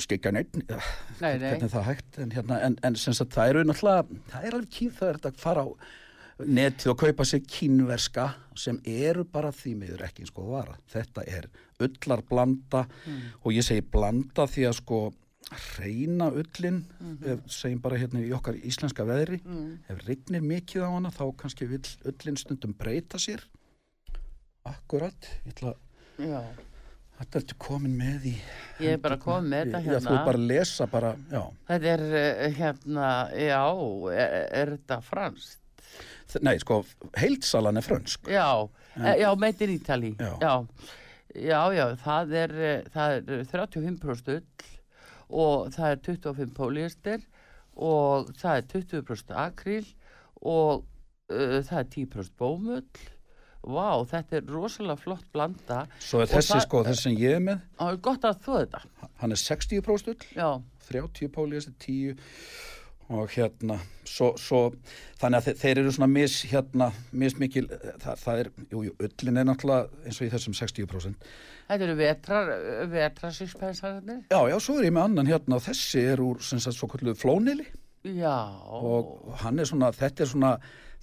[0.00, 1.50] stekja neitt Nei, nei.
[1.50, 4.56] hvernig er það hægt en, hérna, en, en sem sagt það eru náttúrulega það er
[4.56, 5.68] alveg kýr það er þetta að fara á
[6.48, 8.24] netið og kaupa sér kínverska
[8.58, 11.50] sem eru bara því miður ekki eins og vara þetta er
[11.82, 12.84] ullar blanda
[13.42, 15.00] og ég segi blanda því að sko
[15.78, 16.82] reyna ullin
[17.26, 19.40] ef, segjum bara hérna í okkar íslenska veðri
[19.92, 23.44] ef rignir mikið á hana þá kannski vill ullin stundum breyta sér
[24.64, 25.74] akkurat ég ætla,
[26.18, 26.40] já,
[27.14, 28.32] Þetta ertu komin með í...
[28.82, 30.14] Ég er bara komið með þetta Já, þú hérna.
[30.14, 31.42] er bara að lesa bara, já.
[31.68, 33.60] Þetta er eh, hérna, já,
[34.10, 34.32] er,
[34.62, 35.60] er þetta franskt?
[36.42, 36.80] Nei, sko,
[37.20, 38.26] heildsalan er frönsk.
[38.32, 38.48] Já,
[38.96, 40.10] en, já, made in Italy.
[40.18, 40.32] Já.
[40.42, 40.54] já,
[41.34, 44.70] já, já, það er, eh, það er 35% ull
[45.34, 47.22] og það er 25 polyester
[47.74, 49.86] og það er 20% akryl
[50.44, 50.84] og
[51.32, 52.84] uh, það er 10% bómull.
[53.64, 55.86] Vá, þetta er rosalega flott blanda.
[56.04, 58.80] Svo er þessi, sko, þessi sem ég er með, Það er gott að þú þetta.
[59.22, 60.48] hann er 60% ull, Já,
[60.90, 62.18] 30 pólíðast, 10
[63.12, 63.76] og hérna,
[64.08, 64.60] svo, svo
[65.20, 67.66] þannig að þe þeir eru svona mis, hérna, mismikil,
[68.02, 71.28] það, það er, jú, jú, ullin er náttúrulega eins og í þessum 60%.
[71.68, 72.52] þetta eru vetrar,
[72.92, 74.22] vetrarsíspensarnir.
[74.32, 77.68] Já, já, svo er ég með annan hérna þessi er úr, sagt, svo kallu flónili
[78.04, 78.36] Já,
[78.68, 80.56] og hann er svona, þetta er svona,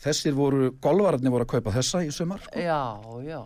[0.03, 2.61] þessir voru, golvararnir voru að kaupa þessa í sumar, sko.
[2.61, 2.81] já,
[3.25, 3.39] já.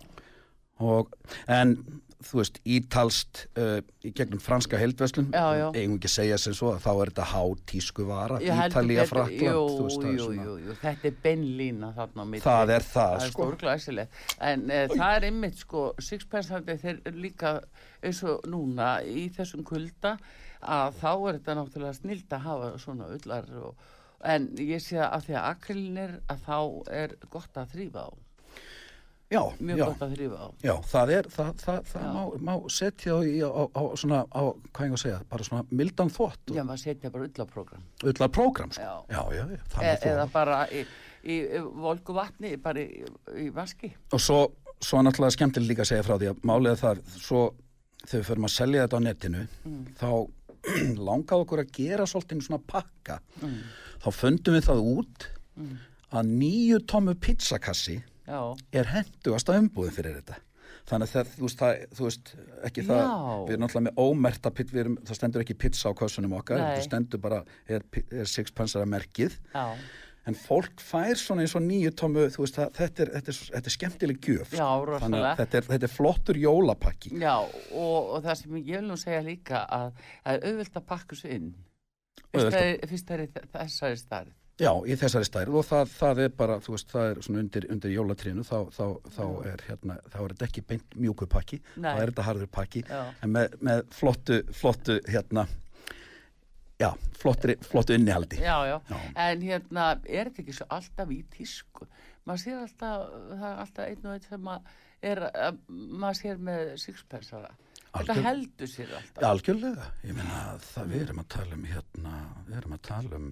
[0.84, 1.14] og,
[1.48, 1.78] en
[2.26, 4.78] þú veist, ítalst uh, í gegnum franska
[5.60, 5.66] já.
[5.78, 8.38] eigum ekki að segja sem svo að þá er þetta hátísku vara,
[9.04, 12.26] betur- Frakland jú, þú veist, það er jú, svona- jú, þetta er beinlína þarna á
[12.32, 12.44] milli.
[12.46, 13.46] Það er það, það er sko.
[13.46, 17.54] stórglæsilegt en e, það er einmitt sko sixpensandi þeir líka
[18.02, 20.16] eins og núna í þessum kulda
[20.66, 23.74] að þá er þetta náttúrulega snilt að hafa svona ullar og,
[24.24, 26.56] en ég sé að af því að akrilin er að þá
[27.02, 28.10] er gott að þrýfa á
[29.32, 30.48] já, mjög já, gott að þrýfa á.
[30.62, 34.86] Já, það er það, það, það má, má setja í- á, á svona, á, hvað
[34.86, 38.72] ég að segja bara svona mildan þvott já maður setja bara ullaprógram öllar prógram.
[38.76, 38.82] Sko.
[38.82, 38.94] Já.
[39.10, 40.84] já, já, já, e, eða bara í,
[41.26, 43.92] í, í volgu vatni bara í, vaski.
[44.12, 44.40] Og svo,
[44.80, 47.44] svo náttúrulega skemmtilega líka að segja frá því að málið er það svo
[48.06, 49.46] þegar við förum að selja þetta á netinu
[49.98, 50.10] þá
[51.08, 53.20] langaði okkur að gera svolítið svona pakka.
[54.02, 55.26] Þá fundum við það út
[56.16, 57.96] að nýju tómu pizzakassi
[58.26, 58.40] já,
[58.80, 60.40] er hendugast að umbúðin fyrir þetta
[60.86, 62.32] þannig að það, þú veist, það, þú veist
[62.68, 63.14] ekki það, Já.
[63.46, 67.22] við erum náttúrulega með ómerta erum, það stendur ekki pizza á kössunum okkar það stendur
[67.22, 69.64] bara, er, er sixpensara merkið já,
[70.26, 73.40] en fólk fær svona eins og nýju tómu þú veist, það, þetta, er, þetta, er,
[73.56, 74.96] þetta er skemmtileg gjöf sko.
[75.02, 78.86] þannig að þetta er, þetta er flottur jólapakki Já, og, og það sem ég vil
[78.88, 81.52] nú segja líka að það er auðvilt að pakka þessu inn.
[82.26, 82.90] Fyrst það að- er,
[83.54, 84.34] það þessari starf.
[84.56, 87.66] Já, í þessari stærð og það, það er bara, þú veist, það er svona undir,
[87.74, 91.90] undir jólatrínu, þá, þá, þá er hérna, þá er þetta ekki beint mjúku pakki, þá
[91.92, 93.02] er þetta harður pakki, Já.
[93.20, 95.44] en með, með flottu, flottu, hérna,
[96.80, 96.88] já,
[97.20, 98.38] flottri, flottu innihaldi.
[98.40, 98.96] Já, já, Já.
[99.26, 101.88] en hérna er þetta ekki svo alltaf í tísku.
[102.26, 104.70] Maður sér alltaf, það er alltaf einn og einn sem að
[105.10, 107.52] er, að, maður sér með sixpensara.
[107.96, 109.20] Þetta heldur sér alltaf.
[109.34, 112.14] Algjörlega, ég meina það við erum að tala um hérna,
[112.48, 113.28] við erum að tala um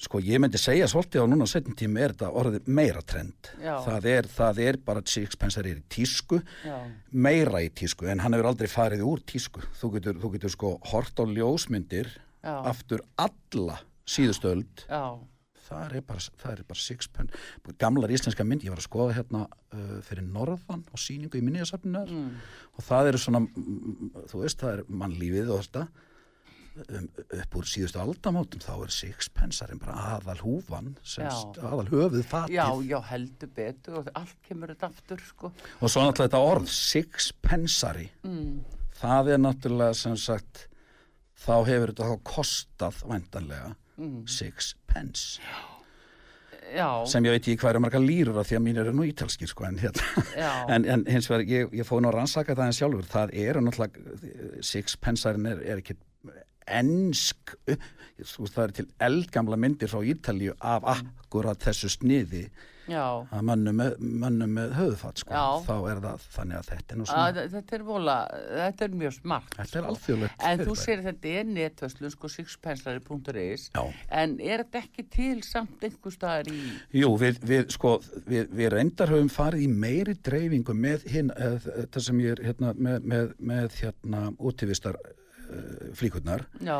[0.00, 3.50] sko ég myndi segja svolítið á núna setjum tíma er þetta orðið meira trend.
[3.86, 6.78] Það er, það er bara sixpensar er í tísku Já,
[7.12, 9.60] meira í tísku en hann hefur aldrei farið úr tísku.
[9.80, 12.08] Þú getur, þú getur sko hort á ljósmyndir
[12.42, 12.56] Já.
[12.72, 13.76] aftur alla
[14.08, 15.02] síðustöld já,
[15.68, 20.26] það er bara, bara sixpence gamlar íslenska mynd, ég var að skoða hérna uh, fyrir
[20.26, 22.32] norðan og síningu í minniðasafnunar Mm.
[22.76, 25.84] og það eru svona mm, þú veist, það er mannlífið og þetta
[26.76, 27.08] um,
[27.40, 31.66] upp úr síðustu aldamótum þá er sixpensarinn bara aðal húfan semst, Já.
[31.68, 35.52] aðal höfuð fatið já, já, heldur betur og allt kemur þetta aftur, sko.
[35.80, 38.64] og svo náttúrulega þetta orð sixpensari Mm.
[39.02, 40.66] það er náttúrulega sem sagt
[41.42, 44.24] þá hefur þetta þá kostað væntanlega Mm.
[44.26, 45.40] sixpence
[46.72, 49.04] Já, sem ég veit ekki hvað eru marga lýrur af því að mín eru nú
[49.04, 50.52] ítalskir sko en, hérna, Já.
[50.72, 53.60] en, en hins vegar ég, ég fóð nú að rannsaka það en sjálfur það eru
[53.66, 55.98] náttúrulega sixpensarin er, er ekki
[58.22, 62.46] veist það er til eldgamla myndir frá Ítalíu af akkurat þessu sniði
[62.90, 63.02] já.
[63.30, 67.12] að mönnum með, með höfðfatt sko þá er það þannig að þetta er nú Að,
[67.12, 68.16] svona þetta er vola,
[68.58, 69.56] þetta er mjög smart.
[69.56, 69.92] þetta er sko.
[69.92, 73.68] alþjóðlegt En þú sér þetta er netverslun, sko, sixpenslari.is.
[74.10, 76.60] En er þetta ekki til samt einhver staðar í...
[77.02, 77.96] Jú, við, við, sko,
[78.26, 82.46] við, við reyndar höfum farið í meiri dreifingu með hinn, uh, þetta sem ég er
[82.50, 84.98] hérna, með, með, með hérna útivistar
[85.52, 86.78] uh, flíkurnar Já,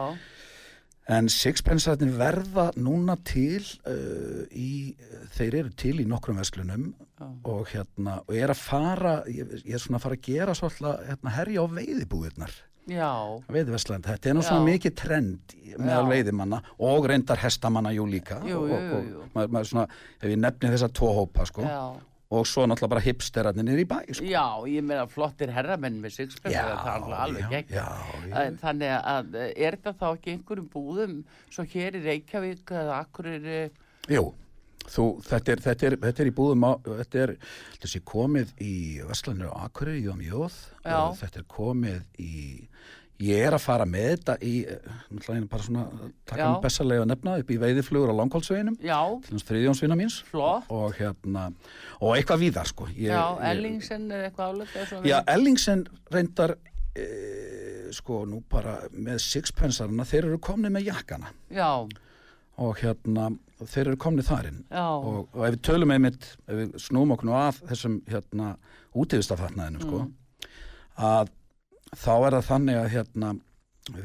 [1.12, 4.94] en sixpensarnir verða núna til uh, í,
[5.36, 6.92] þeir eru til í nokkrum vesklunum
[7.46, 10.54] og hérna, og ég er að fara ég, ég er svona að fara að gera
[10.58, 12.54] svolítið hérna, herja á veiðibúðirnar
[12.90, 13.10] já,
[13.54, 14.68] veiðversland, þetta er nú svona Já.
[14.72, 16.10] mikið trend meðal Já.
[16.10, 19.26] veiðimanna og reyndar hestamanna jú líka Jú, og, og, jú, og jú.
[19.36, 19.84] Maður, maður svona,
[20.18, 21.82] ef ég nefni þessa tvo hópa sko, já.
[22.32, 24.26] Og svo náttúrulega bara hipsterarnir í bæ sko.
[24.26, 27.88] Já, ég meina flottir herramenn með já,
[28.30, 28.38] já.
[28.62, 31.18] Þannig að eh, er þetta þá ekki einhverjum búðum,
[31.52, 33.50] svo hér í Reykjavík eða akkur er...
[34.10, 34.30] Jú,
[34.90, 37.32] Þú, þetta er, þetta er, þetta er í búðum þetta er
[37.82, 38.72] þessi komið í
[39.06, 40.96] Vestlanir á Akureyri, Jóm Jóð Já.
[40.96, 42.32] og þetta er komið í
[43.20, 45.82] ég er að fara með þetta í náttúrulega bara svona,
[46.40, 46.46] Já.
[46.52, 48.14] mig bestalega nefna upp í veiðiflugur á
[49.36, 50.16] hans þriðjónsvinna míns.
[50.72, 51.44] Og hérna,
[52.00, 52.88] og eitthvað víðar sko.
[52.96, 56.56] Ég, já, Ellingsen er eitthvað álega Já, Ellingsen reyndar
[56.96, 57.06] e,
[57.92, 61.30] sko nú bara með sixpensarna, þeir eru komni með jakkana.
[61.52, 61.70] Já,
[62.62, 63.28] og hérna,
[63.62, 64.64] þeir eru komni þarinn.
[64.72, 68.56] Og, og ef við tölum einmitt ef við snúum okkur nú að þessum hérna
[68.98, 70.12] útífistafatnaðinu sko Mm.
[71.00, 71.30] að
[71.96, 73.32] þá er það þannig að hérna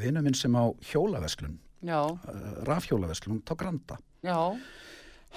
[0.02, 1.58] vinnu minn sem á hjólaveslun
[1.88, 4.38] uh, rafhjólaveslun, þá granda já,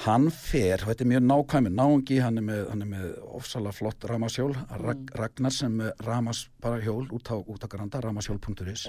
[0.07, 4.07] hann fer, þetta er mjög nákvæmi náungi, hann er með, hann er með ofsalega flott
[4.09, 5.77] ramashjól, Rag, Ragnar sem
[6.07, 8.87] ramas bara hjól út á, út á granda, ramashjól.is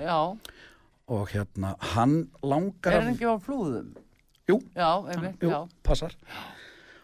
[1.12, 3.92] og hérna, hann langar Er hann ekki á flúðum?
[4.48, 5.60] Jú, Já, einmitt, jú, já.
[5.84, 6.16] passar.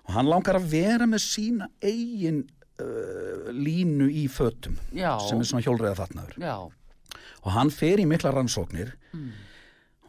[0.08, 2.46] Og hann langar að vera með sína eigin
[2.84, 5.16] uh, línu í fötum Já.
[5.28, 6.56] sem er svona hjólreiða fatnaður Já,
[7.44, 9.32] og hann fer í mikla rannsóknir Mm.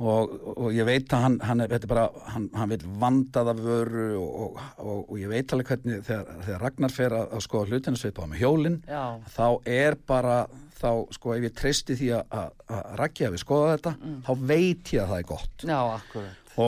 [0.05, 4.59] og, og ég veit að hann, hann, bara, hann, hann vil vandaða vöru og, og,
[4.83, 8.27] og, og ég veit alveg hvernig þegar, þegar Ragnar fer að, að skoða hlutinu sveipa
[8.31, 8.77] með hjólinn
[9.35, 10.37] þá er bara
[10.79, 12.53] þá sko ef ég treysti því að,
[13.01, 13.95] Raggi hafi skoðað þetta
[14.29, 15.67] þá veit ég að það er gott.
[15.67, 15.81] Já,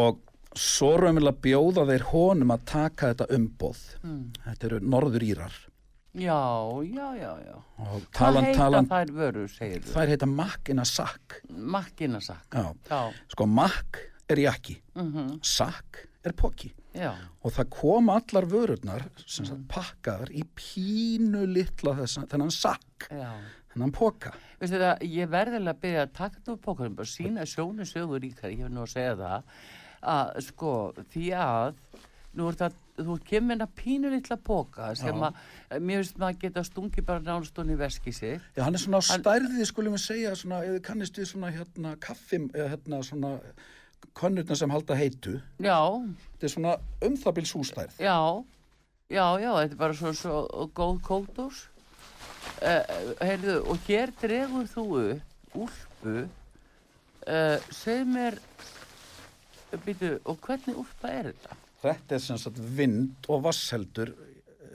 [0.01, 0.25] og
[0.59, 3.83] svo raunverulega bjóða þeir honum að taka þetta umboð.
[4.49, 5.61] Þetta eru norður írar
[6.15, 6.39] Já,
[6.91, 7.57] já, já, já.
[7.79, 9.93] Hvað talan, heita talan, þær vörur, segir þú?
[9.95, 12.47] þær heita makk innan sakk Makkinasak.
[12.51, 14.81] já, Já, sko makk er jakki.
[14.97, 16.73] Mhm, sakk er poki.
[16.93, 17.13] Já,
[17.45, 23.31] og það koma allar vörurnar sem sagt pakkaðar í pínu litla þessan, þennan sakk já.
[23.73, 24.33] þennan poka.
[24.59, 28.19] Veistu það, ég verðilega að byrja að taka þetta úr pókarum, bara sína sjónu sögur
[28.21, 29.43] ríkar, ég hef nú að segja það,
[30.03, 30.73] að sko,
[31.15, 31.75] því að,
[32.39, 35.39] nú er það, þú kemur hérna pínu litla póka sem að,
[35.83, 38.39] mér finnst maður geta stungi bara nánstun í veski sig.
[38.57, 41.97] Já, hann er svona á stærði, skulum við segja, svona, þið kannist við svona hérna
[42.03, 43.33] kaffim, eða hérna svona
[44.17, 45.37] könnurna sem halda heitu.
[45.59, 45.81] Já,
[46.37, 46.77] Þetta er svona
[47.09, 47.99] um það bíl sústærð.
[47.99, 48.19] já,
[49.11, 51.65] já, já, þetta er bara svo, svo góð kóldús.
[52.61, 54.85] Uh, heyrðu, og hér dregur þú
[55.57, 56.15] úlpu,
[57.27, 58.39] uh, segð mér,
[59.85, 61.60] býtu, og hvernig úlpa er þetta?
[61.81, 64.11] Þetta er sem sagt vind og vassheldur,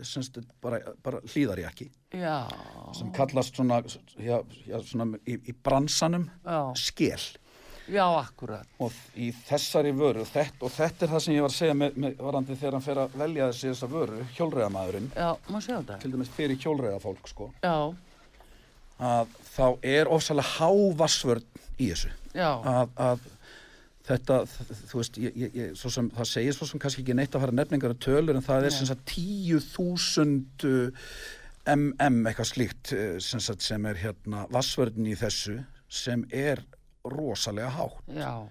[0.05, 2.47] sem sagt bara, bara hlýðarjaki, Já,
[2.95, 3.81] sem kallast svona,
[4.19, 4.37] já,
[4.67, 7.21] já, svona í, í bransanum já, skél.
[7.91, 8.65] já, akkurat.
[8.81, 11.99] Og í þessari vöru, þetta, og þetta er það sem ég var að segja með,
[12.05, 15.99] með varandi þegar hann fer að velja þessi þessa vöru, hjólreiðamaðurinn, Já, má sjá þetta?
[16.01, 17.75] til dæmis fyrir hjólreiðafólk, sko, Já,
[19.05, 21.45] að þá er ofsalega hávassvörn
[21.83, 22.11] í þessu.
[22.39, 23.25] að, að
[24.05, 24.41] þetta,
[24.89, 25.55] þú veist, ég, ég,
[25.93, 28.67] sem, það segir svo sem kannski ekki neitt að fara nefningar og tölur en það
[28.69, 30.65] er sem sagt tíu þúsund
[32.05, 35.57] mm eitthvað slíkt eh, sem, sagt, sem er hérna vassvörðin í þessu
[35.89, 36.61] sem er
[37.05, 38.01] rosalega hátt.
[38.13, 38.45] Já,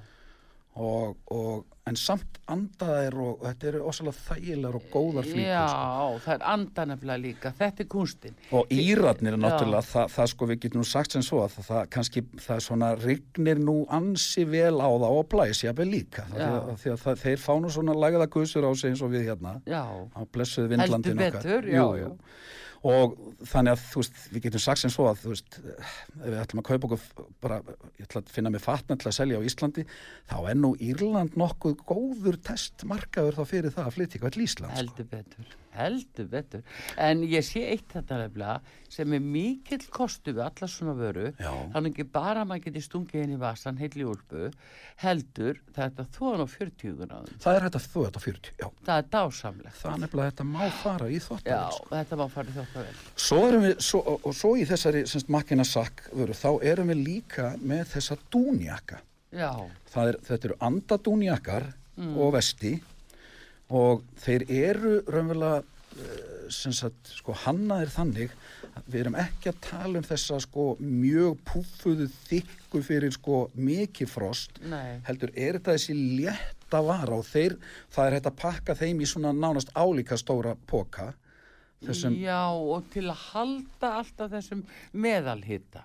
[0.74, 5.82] og, og, en samt andaðir og þetta eru ósalega þægilegar og góðar flíkur sko.
[5.84, 8.38] já, það er andanefnilega líka, þetta er kunstinn.
[8.56, 11.68] Og Íratnir er náttúrulega, það, það sko við getum nú sagt sem svo að það,
[11.68, 16.26] það kannski, það er svona rignir nú ansi vel á það og blæs jafnvel líka.
[16.32, 19.84] Það, það, þeir fá nú svona lagða gusur á sig eins og við hérna Já,
[20.84, 22.10] Heldur betur, já, já.
[22.84, 23.14] Og
[23.48, 25.58] þannig að veist, við getum sagt sem svo að veist,
[26.20, 27.60] við ætlum að kaupa okkur bara,
[27.96, 29.86] ég ætla að finna mig fatna til að selja á Íslandi,
[30.28, 34.74] þá er nú Írland nokkuð góður testmarkaður þá fyrir það að flytja eitthvað til Íslands.
[34.74, 34.82] sko.
[34.82, 36.62] heldur betur, heldur betur.
[36.98, 38.60] En ég sé eitt þetta nefnilega
[38.94, 41.50] sem er mikill kostu við alla svona vöru, Já.
[41.74, 44.50] þannig ekki bara að maður geti stungið inn í vasan heil í úlpu,
[45.02, 47.38] heldur þetta þóðan á 40 gráðum.
[47.42, 48.68] Það er þetta þú þetta 40, já.
[48.86, 49.82] Það er dásamlegt.
[50.04, 51.72] Nefnilega að þetta má fara í Já, þóttavél.
[51.78, 51.88] sko.
[51.94, 52.94] þetta má fara í þóttavel.
[53.26, 57.02] Svo erum við, svo, og, svo í þessari semst makkina sakk vöru, þá erum við
[57.08, 59.00] líka með þessa dúnjaka.
[59.34, 59.50] Já,
[59.90, 61.64] Það er, þetta eru andadúnjakar
[62.18, 62.76] og vesti
[63.72, 68.34] og þeir eru raunverulega eh, sem sagt, sko, hannaðir þannig
[68.74, 74.10] að við erum ekki að tala um þessa sko mjög púfuðu þykku fyrir sko mikið
[74.10, 77.56] frost nei, heldur er þetta þessi létta vara og þeir,
[77.94, 81.12] það er hægt að pakka þeim í svona nánast álíka stóra póka
[81.84, 84.62] þessum, já, og til að halda alltaf þessum
[84.92, 85.84] meðalhita.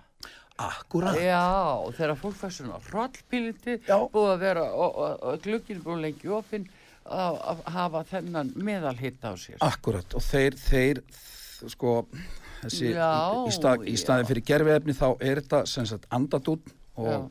[0.59, 3.95] akkurat Já, þegar fólk fær svona hrollpíliti, Já.
[4.11, 6.67] búið að vera, og, og, og glugginn búið lengi opinn,
[7.05, 9.57] að, að hafa þennan meðalhitta á sér.
[9.65, 11.01] Akkurat og þeir, þeir
[11.69, 11.93] sko
[12.63, 13.09] þessi, Já,
[13.47, 16.73] í, stað, í staðin fyrir gerfiefni þá er þetta sem sagt andadún Já.
[17.03, 17.29] og,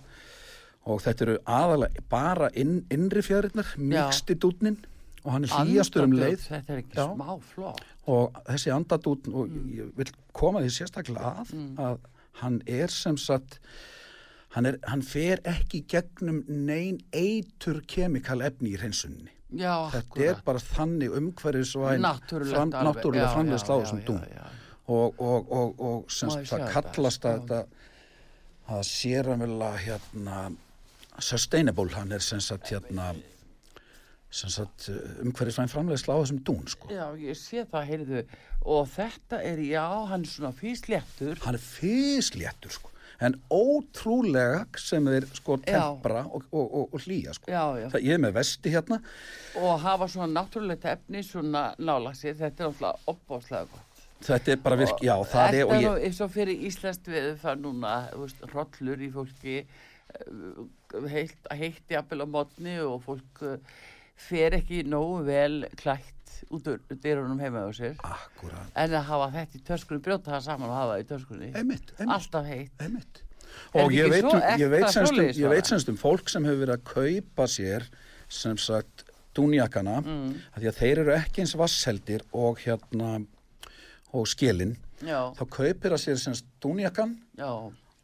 [0.88, 4.78] og þetta eru aðalega bara inn, innri fjæðurinnar, miksti dúnnin
[5.24, 7.06] og hann er hlýjastur um leið Þetta er ekki Já.
[7.12, 7.82] smá flott.
[8.08, 9.70] og þessi andadút og Mm.
[9.76, 11.50] ég vil koma því sérstaklega að
[11.88, 11.98] að
[12.40, 13.58] hann er sem sagt
[14.54, 20.40] hann, er, hann fer ekki gegnum nein eitur kemikal efni í hreinsunni Já, þetta er
[20.44, 24.18] bara þannig umhverfisvæn náttúrulega Já, framleiðsla á þessum dún
[24.88, 27.60] og, og, og, og sem Má sagt, ég sjá það kallast að þetta
[28.68, 30.42] að séramvela hérna
[31.24, 33.08] sustainable, hann er sem sagt hérna
[34.28, 34.90] sem sagt
[35.24, 36.90] umhverfisvæn framleiðsla á þessum dún sko.
[36.92, 38.22] Já, ég sé það, heyrðu,
[38.68, 41.40] og þetta er, já, hann er svona físléttur.
[41.46, 42.92] hann er fysléttur sko.
[43.24, 47.50] En ótrúlega sem þeir sko tempra og, og, og, og hlýja sko.
[47.50, 47.88] Já, já.
[47.94, 49.00] það, ég er með vesti hérna
[49.58, 54.04] Og hafa svona náttúrulegt efni svona nála sér, þetta er náttúrulega opbáslega gott.
[54.28, 56.66] þetta er bara virk, já það er og Þetta er ég, nú eins og fyrir
[56.70, 59.56] Íslandst við það núna, þú veist, rollur í fólki,
[60.14, 60.62] eh,
[61.14, 63.82] heitt, heitt jafnvel á mótni og fólk eh,
[64.18, 66.17] fer ekki nógu vel klætt
[66.50, 67.96] út úr dyrunum heima á sér.
[68.02, 71.50] akkurat, En að hafa þetta í töskunni, brjóta það saman og hafa það í töskunni.
[71.54, 72.72] einmitt, einmitt, Alltaf heitt.
[72.80, 73.22] einmitt.
[73.74, 76.84] Og ég veit, um, ég, veit semst um, semst um fólk sem hefur verið að
[76.92, 77.88] kaupa sér
[78.28, 80.30] sem sagt dúnjakana mm.
[80.58, 83.18] því að þeir eru ekki eins vassheldir og hérna
[84.16, 87.50] og skilin, Já, þá kaupir að sér semst dúnjakan já,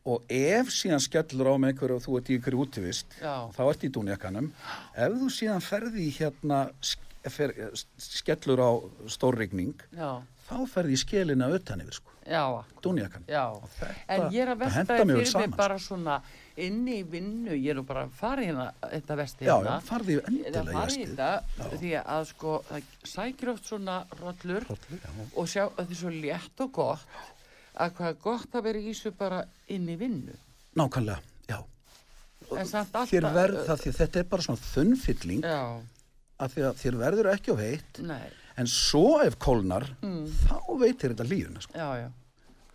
[0.04, 3.34] og ef síðan skellur á með einhverju og þú ert í einhverju útivist Já.
[3.56, 4.50] þá ert í dúnjakanum
[4.92, 7.52] ef þú síðan ferði hérna sk- fer,
[7.98, 8.70] skellur á
[9.08, 12.42] stórrigning já, þá ferði í skilina utan yfir sko, já,
[12.84, 13.24] dúnjakan.
[13.28, 13.44] Já.
[13.78, 16.22] þetta- En ég er að velta vel fyrir mig bara svona
[16.56, 19.64] inni í vinnu, ég er nú bara að fara í hérna þetta vesti hérna.
[19.64, 24.66] já, farði í í þetta því að sko það sækir oft svona rollur
[25.34, 27.06] og sjá að þetta er svo létt og gott
[27.74, 30.36] að hvað er gott að vera í þessu bara inn í vinnu.
[30.76, 31.18] nákvæmlega,
[31.48, 31.58] já.
[32.50, 33.10] Alltaf...
[33.10, 35.42] verð, það, þetta er bara svona þunnfylling.
[35.42, 35.80] Já,
[36.40, 38.26] að því að þér verður ekki á heitt nei,
[38.56, 40.26] en svo ef kólnar Mm.
[40.26, 41.72] þá veitir þetta lífuna sko.
[41.78, 42.10] já, já.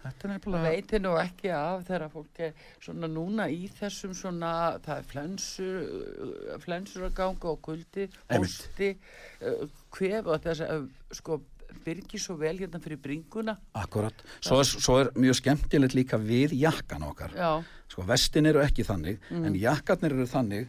[0.04, 4.52] þetta er nefnilega veitir nú ekki af þegar fólk er svona núna í þessum svona,
[4.86, 8.50] það er flensur, uh, flensur að ganga og kuldi, Einmitt.
[8.50, 8.98] hósti,
[9.44, 10.90] uh, kvef og þess að
[11.20, 11.42] sko
[11.86, 13.58] byrgi svo vel hérna fyrir bringuna.
[13.76, 18.60] akkurat, svo er, svo er mjög skemmtilegt líka við jakkan okkar Já, sko vestin eru
[18.64, 19.46] ekki þannig Mm.
[19.46, 20.68] en jakkarnir eru þannig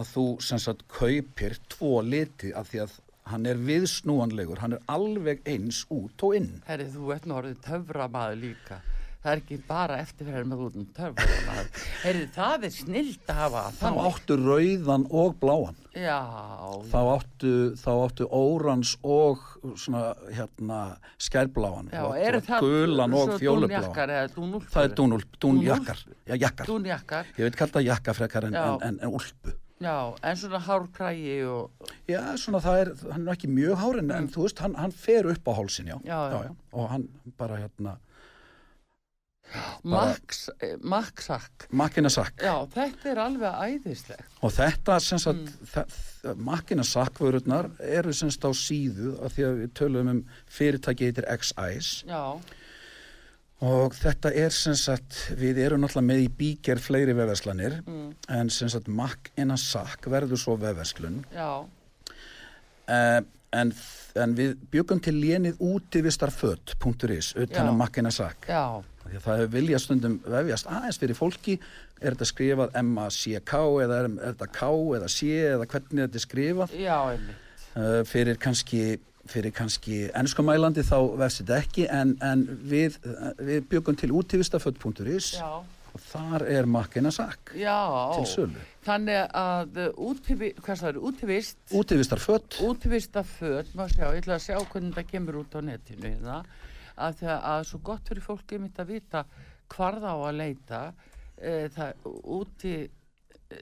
[0.00, 2.96] að þú sem sagt kaupir tvo liti af því að
[3.32, 6.56] hann er viðsnúanlegur hann er alveg eins út og inn.
[6.66, 8.80] Herri þú ert nú orðið töframaður líka.
[9.22, 11.68] Það er ekki bara eftirferðar með út um töframaður.
[12.02, 15.78] Herri það er snilt að hafa þá áttu rauðan og bláan.
[15.94, 16.18] Já,
[16.90, 19.44] þá áttu, þá áttu órans og
[19.78, 20.80] svona hérna
[21.22, 21.92] skærbláan.
[21.94, 23.94] Já, eru það gulan og fjólubláan.
[23.94, 25.36] það er dúnjakkar.
[25.38, 26.16] Dúnúlpur?
[26.26, 28.64] já, jakkar, Dúnjakkar, ég veit kalla jakka frekar en, Já.
[28.74, 31.70] en, en, en úlpu já, en svona hárkrægi og,
[32.08, 35.26] já, svona það er, hann er ekki mjög hárin en þú veist, hann, hann fer
[35.32, 36.06] upp á hálsin já, Mm.
[36.06, 36.54] Já, já.
[36.72, 37.08] og hann
[37.38, 37.96] bara hérna
[39.84, 41.66] Max, eh, Maxak.
[41.76, 44.20] makkina sakk Já, þetta er alveg æðisleg.
[44.42, 45.84] og þetta sem sagt Mm.
[46.24, 46.44] mm.
[46.44, 51.26] makkina sakkvörurnar eru sem sagt á síðu af því að við tölum um fyrirtæki heitir
[51.28, 52.40] X-Eyes Já,
[53.62, 58.08] og þetta er sem sagt við erum náttúrulega með í bíker fleiri vefverslanir Mm.
[58.28, 61.20] en sem sagt makkina sakk verður svo vefverslun.
[61.34, 63.20] Já, uh,
[63.52, 63.72] en,
[64.16, 69.52] en við byggum til lénið útivistarföt.is utan að makkina sakk já, Því að það hefur
[69.52, 71.56] viljað stundum vefjast aðeins fyrir fólki,
[72.00, 76.24] er þetta skrifað M-A-C-K eða er, er þetta K eða C eða hvernig þetta er
[76.26, 76.76] skrifað?
[76.80, 77.48] Já, einmitt.
[77.74, 78.82] uh, fyrir kannski
[79.30, 82.98] fyrir kannski ennskumælandi þá vefst þetta ekki en, en við,
[83.38, 85.62] við byggum til útivistaföld.is Já,
[85.92, 88.64] og þar er makkina sakk til sölu.
[88.82, 91.00] Þannig að það er,
[91.78, 96.08] Útivistarföld, útivista föt, má sjá, ég ætla að sjá hvernig þetta kemur út á netinu
[96.08, 96.38] hérna,
[96.96, 99.20] að það að svo gott fyrir fólki mitt að vita
[99.72, 100.80] hvar þá að leita,
[101.38, 101.90] e, það
[102.38, 103.60] úti e,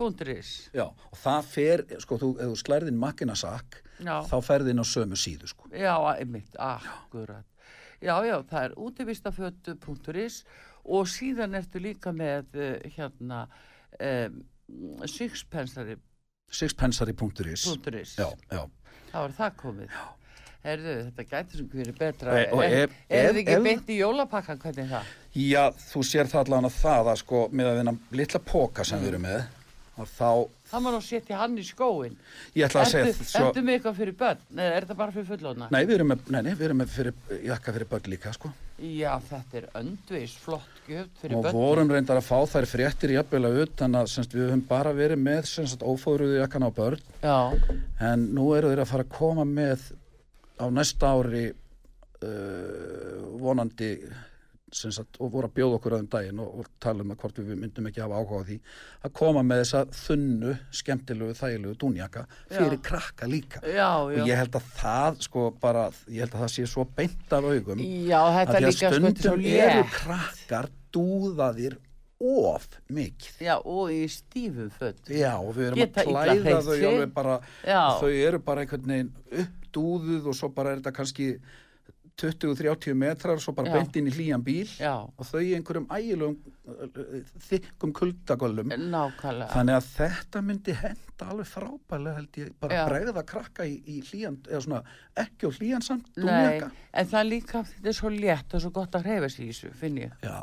[0.00, 4.20] vistarföt.is já, og það fer, sko, þú, ef þú slærðin makkina sakk, Já.
[4.24, 5.68] þá ferði inn á sömu síðu, sko.
[5.76, 7.44] Já, einmitt, akkurat.
[8.00, 10.44] Já, já, það er útivistafötu.is
[10.90, 13.42] og síðan ertu líka með uh, hérna
[14.00, 14.40] um,
[15.04, 16.00] sixpensari.is.
[16.50, 18.16] Sixpensary.is.
[18.18, 18.64] Já, já.
[19.10, 19.92] Það var það komið.
[20.60, 22.32] Herðu, þetta gæti sem hverju betra.
[22.36, 25.12] Er, ef- er þið ekki beint í jólapakkan, hvernig er það?
[25.40, 29.00] Já, þú sér það allan að það að sko með að vinna litla póka sem
[29.00, 29.40] við erum með
[30.08, 32.16] þá, Það maður að setja hann í skóin.
[32.54, 34.42] ég ætla að segja svo, ertu með eitthvað fyrir börn?
[34.54, 35.68] Nei, er þetta bara fyrir fullóna?
[35.74, 37.14] nei, við erum með, nei, nei, við erum með fyrir,
[37.50, 38.52] jakka fyrir börn líka, sko.
[38.80, 41.58] Já, þetta er öndvis flott gjöf fyrir og börn.
[41.58, 45.20] vorum reyndar að fá þær fréttir jafnvel að utan að semst, við höfum bara verið
[45.20, 47.38] með semst, ófóðruðu jakkan á börn Já,
[48.00, 49.90] en nú eru þeir að fara að koma með
[50.60, 53.90] á næsta ári uh, vonandi
[54.70, 57.58] sagt, og voru að bjóða okkur aðeim daginn og, og tala um að hvort við
[57.58, 58.58] myndum ekki hafa áhuga á því
[59.08, 62.82] að koma með þessa þunnu, skemmtilegu, þægilegu dúnjaka fyrir Já.
[62.90, 64.24] krakka líka já, og já.
[64.30, 67.84] ég held að það sko bara, ég held að það sé svo beint af augum
[67.84, 71.78] að því að sko, stundum eru krakkar dúðaðir
[72.20, 75.00] of mikið Já, og í stífum föt.
[75.08, 79.12] Já, og við erum Geta að klæða þau bara, þau eru bara einhvern veginn
[79.44, 81.30] uppdúðuð og svo bara er þetta kannski
[82.20, 86.36] 20-30 metrar svo bara beint inn í hlýjan bíl Já, og þau í einhverjum ægilegum
[86.68, 89.48] uh, þykkum kuldagöllum nákvæmlega.
[89.54, 94.38] þannig að þetta myndi henda alveg frábælega held ég bara bregða krakka í, í hlýjan
[94.48, 94.82] eða svona
[95.24, 99.06] ekki á hlýjan samt en það líka, þetta er svo létt og svo gott að
[99.08, 100.14] hreyfa sig í þessu, finn ég.
[100.24, 100.38] Já,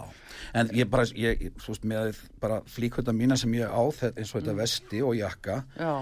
[0.61, 4.31] en ég bara, ég, þú veist, með bara flíkvölda mína sem ég á þetta eins
[4.33, 4.45] og Mm.
[4.45, 5.93] þetta vesti og jakka Já,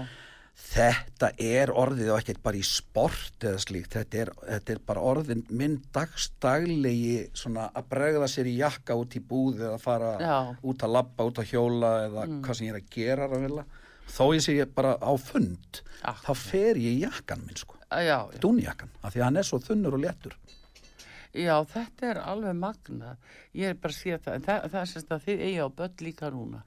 [0.56, 5.02] þetta er orðið og ekkert bara í sport eða slíkt, þetta er, þetta er bara
[5.12, 10.36] orðin minn dagstaglegi svona að bregða sér í jakka út í búð eða fara Já.
[10.48, 10.56] Mm.
[10.72, 13.84] út að labba, út að hjóla eða hvað sem ég er að gera raunverulega.
[14.16, 16.24] þó ég sé bara á fund Akkurat.
[16.24, 18.18] þá fer ég í jakkan minn sko já.
[18.40, 20.36] dúnjakkan, af því að hann er svo þunnur og léttur
[21.36, 23.10] Já, þetta er alveg magna.
[23.52, 25.68] Ég er bara að sé það, en það, það er sérst að þið eigi á
[25.68, 26.62] börn líka núna.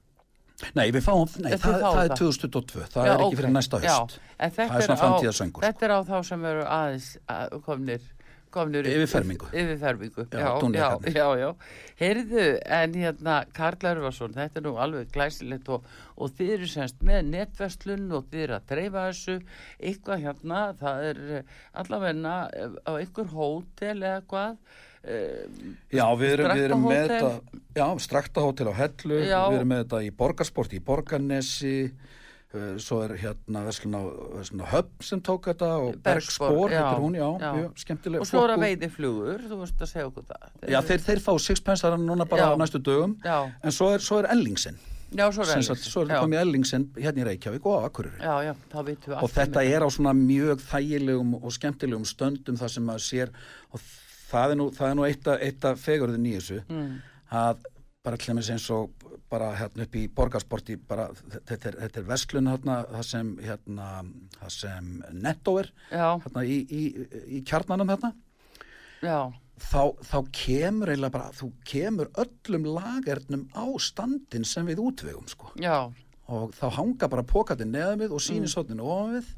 [0.76, 2.16] Nei, við fáum, nei, það, fáið það er það.
[2.20, 5.60] 2022 það Já, er ekki fyrir næsta haust en þetta það er svona á- framtíðarsöngur
[5.60, 5.66] sko.
[5.66, 8.08] Þetta er á þá sem eru aðeins að, komnir,
[8.50, 9.46] komnir Yfir fermingu.
[9.54, 11.14] Yfir fermingu, Já, já, já, dúnjakarnir.
[11.14, 11.50] já, já.
[12.00, 12.44] Heyrðu,
[12.80, 15.84] en hérna, Karl Örvarsson, þetta er nú alveg glæsilegt og,
[16.16, 19.36] og þið eru semst með netverslun og þið eru að dreifa þessu,
[19.80, 26.34] eitthvað hérna, það er eh, allavegna eh, á einhver hótel eða hvað, eh, Já, við
[26.34, 29.40] erum, við erum með þetta, já, straktahótel á Hellu, Já.
[29.48, 31.72] við erum með þetta í Borgarsport í Borgarnesi,
[32.52, 34.02] uh, svo er hérna Veslun á,
[34.36, 37.48] Veslun á Höfn sem tók þetta og Bergspor, já, heitir hún, já, já.
[37.56, 38.20] mjög skemmtileg.
[38.20, 40.46] og svo er að veiði flugur, þú veist að segja okkur það.
[40.74, 42.52] Já, þeir, þeir fá sixpensar núna bara Já.
[42.52, 44.76] á næstu dögum, en svo er, svo er Ellingsen,
[45.16, 48.20] já, svo er sagt, svo er komið Ellingsen hérna í Reykjavík og Akureyri.
[48.20, 52.60] Já, já, þá vitum við og þetta er á svona mjög þægilegum og skemmtilegum stöndum
[52.60, 53.34] þar sem maður sér
[53.72, 53.88] og
[54.30, 56.96] það er nú, það er nú eitt, að- eitt af fegurðin í þessu Mm.
[57.32, 57.64] að
[58.04, 58.90] bara klemmis eins og
[59.30, 61.08] bara hérna upp í borgarsporti bara,
[61.46, 63.88] þetta, er, þetta er vestlun hérna, það sem hérna,
[64.40, 65.68] það sem netto er
[66.24, 66.82] hérna í, í,
[67.38, 68.12] í kjarnanum hérna
[69.02, 75.28] já, þá, þá kemur eiginlega bara þú kemur öllum lagernum á standin sem við útvegum
[75.28, 75.52] sko.
[76.30, 79.30] Og þá hanga bara pókatinn neðan við og sínisotnin ofan við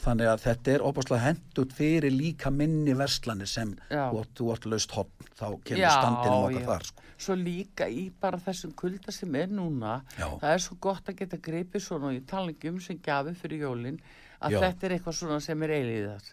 [0.00, 5.30] þannig að þetta er opaslega hendut fyrir líka minni verslanir sem þú átt laust hotn
[5.36, 6.66] þá kemur Já, standinum okkar já.
[6.70, 7.04] þar sko.
[7.20, 10.26] svo líka í bara þessum kulda sem er núna Já.
[10.40, 13.36] það er svo gott að geta greipið svona og ég tala ekki um sem gafi
[13.42, 14.00] fyrir jólin
[14.40, 14.60] að Já.
[14.64, 16.28] þetta er eitthvað svona sem er eilíðar.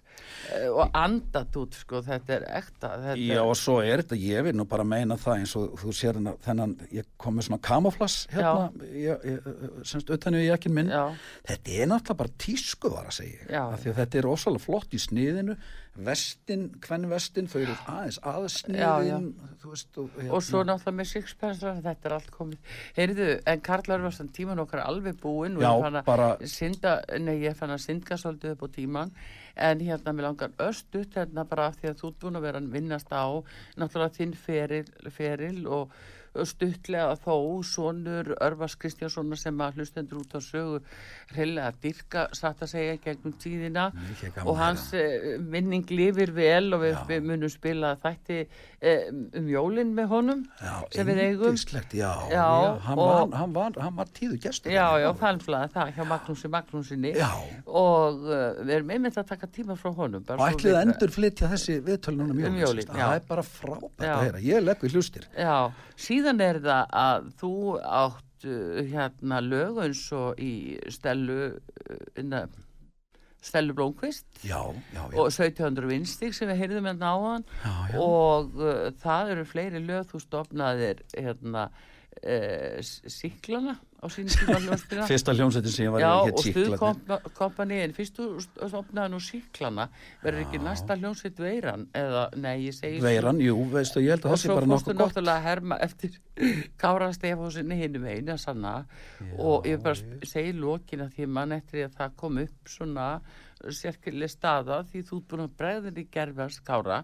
[0.72, 4.54] Og andat út sko, þetta er ekta þetta Já og svo er þetta, ég vil
[4.58, 8.88] nú bara meina það eins og þú sér þennan, ég kom með svona kamoflass hérna
[8.96, 9.50] ég, ég,
[9.88, 10.94] semst utan við jakkin minn.
[10.94, 11.12] Já.
[11.52, 14.96] þetta er náttúrulega bara tísku var að segja af því að þetta er ósvalega flott
[14.98, 15.58] í sniðinu
[15.98, 22.10] vestin, hvern vestin þau eru aðeins aðsniðin og, hérna, og svo náttúrulega með sixpence þetta
[22.10, 22.60] er allt komið.
[22.98, 26.94] Heyrðu, en Karl Örvarsson tíman okkar alveg búinn og Já, ég fann að bara- synda,
[27.20, 29.12] nei ég fann að syndga svolítið upp á tíman
[29.58, 32.72] en hérna mér langar östut hérna bara því að þú ert búin að vera að
[32.78, 33.26] vinnast á
[33.78, 35.92] náttúrulega þinn feril, feril og
[36.46, 40.82] stuttlega þó sonur Örvars Kristjánssonar sem að hlustendur út á sögu
[41.34, 43.88] reyðlega dyrka satt að segja gegnum tíðina.
[44.46, 48.40] Og að hans eh, minning lifir vel og við, við munum spila þætti
[48.82, 49.08] eh,
[49.38, 51.58] um jólinn með honum já, sem við eigum.
[51.94, 52.46] já, Já,
[52.86, 54.72] hann, og- var, hann, var, hann var tíðu gestur.
[54.72, 57.14] Já, já, fannflaði það hjá Magnúsi Magnúsinni
[57.66, 61.50] og uh, við erum einmitt að taka tíma frá honum og ætlið að endur flytja
[61.52, 62.98] þessi viðtölu núna um Um jólin, jólin, sem sagt.
[62.98, 63.08] já.
[63.08, 65.24] það er bara frábært að heyra, ég legg við hlustir.
[65.38, 65.56] Já,
[65.96, 67.52] síðan er það að þú
[67.82, 72.46] átt uh, hérna lög eins og í Stellu uh, inna,
[73.44, 74.60] Stellu Blómkvist já,
[74.94, 77.46] já, já, og 1700 vinstig sem við heyrðum hérna á hann
[78.02, 85.06] og uh, það eru fleiri lög þú stopnaðir hérna uh, síklana á sín tíma hljómsveitina
[85.10, 86.78] Fyrsta hljómsveitin sem ég var Já, í og hétt Síklarnir.
[86.78, 89.88] stuðkompani en fyrst þú stopnaði nú síklana
[90.22, 94.30] verður ekki næsta hljómsveit veiran eða, nei, ég segi Veiran, jú, veistu, ég held að
[94.30, 95.16] og það sé svo bara fórstu nokkuð gott.
[95.16, 96.20] náttúrulega að herma eftir
[96.82, 98.76] Kára Stefánsinni hinu veginn að sanna
[99.42, 103.10] og ég bara segi lókin að því mann eftir að það kom upp svona
[103.80, 107.02] sérkjöli staða því þú ert búin að bregðin í gerfast Kára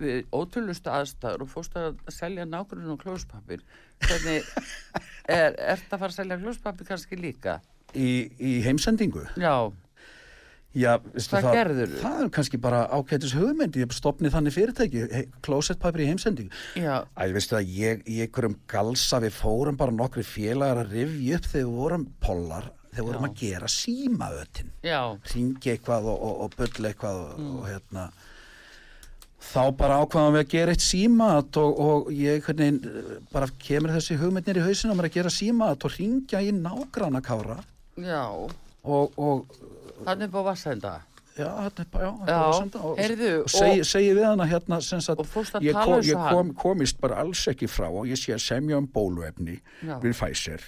[0.00, 2.48] við ótrúlustu aðstæður og fórstu að selja
[2.94, 3.64] og klóspapir
[4.04, 4.50] hvernig
[5.38, 7.60] er, það að fara að selja klóspapir kannski líka?
[7.94, 9.22] Í, í heimsendingu?
[9.38, 9.70] Já,
[10.74, 11.98] Já, veistu, það, gerðirðu?
[12.02, 16.62] það er kannski bara ákættis hugmynd, ég stopni þannig fyrirtæki, he, closetpapir í heimsendingu.
[16.74, 21.46] Æ, veistu það, ég í einhverjum galsa við fórum bara nokkri félagar að rifja upp
[21.52, 23.30] þegar við vorum pollar, þegar vorum Já.
[23.30, 24.70] að gera símaötin.
[25.34, 28.06] ringi eitthvað og, og, og bull eitthvað og, og hérna.
[29.44, 33.92] Þá bara ákvaðum við að gera eitt símat og, og ég hvernig eh, bara kemur
[33.92, 37.58] þessi hugmyndnir í hausinu um að gera símat og ringja í nágrana kára
[38.00, 38.24] já.
[38.84, 39.44] Og, og
[40.06, 40.94] þannig búið að vassenda
[41.38, 44.80] já, bara, já, senda og, heyrðu, og segi, segi við hana hérna
[45.64, 48.78] Ég, kom, og ég kom, komist bara alls ekki frá og ég sé að semja
[48.80, 49.98] um bóluefni Já.
[50.02, 50.64] við Pfizer.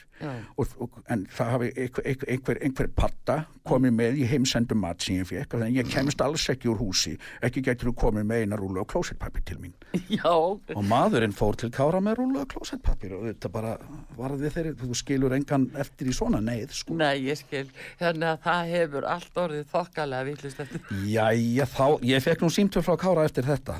[0.57, 3.37] Og, og, en það hafi einhver, einhver, einhver, patta
[3.69, 6.81] komið með í heimsendum mat sem ég fekk þannig að ég kemst alls ekki úr
[6.81, 7.17] húsi.
[7.45, 9.75] Ekki getur þú komið með eina rúlu og klósetpapir til mín.
[10.77, 13.75] Og maðurinn fór til kára með rúlu og klósettpapir og þetta bara
[14.17, 16.97] varði þeirri, þú skilur engan eftir í svona neyð sko.
[16.97, 17.67] nei, ég skil.
[18.01, 20.81] Þannig að það hefur allt orðið þokkalega villust eftir.
[21.07, 23.79] Jæja, þá, ég fekk nú símtöl frá kára eftir þetta.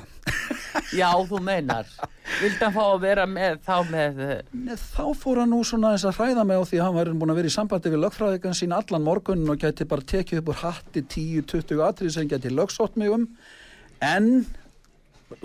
[0.93, 1.87] Já, þú meinar.
[2.41, 5.93] Vildi hann fá að vera með þá með eh, Nei, þá fór hann nú svona
[5.95, 8.57] þess að hræða mig á því hann var búin að vera í sambandi við lögfræðikan
[8.57, 12.99] sín allan morgunin og gæti bara tekið upp úr hatti 10-20 atrið sem gæti lögsótt
[12.99, 13.27] mig um.
[14.03, 14.45] En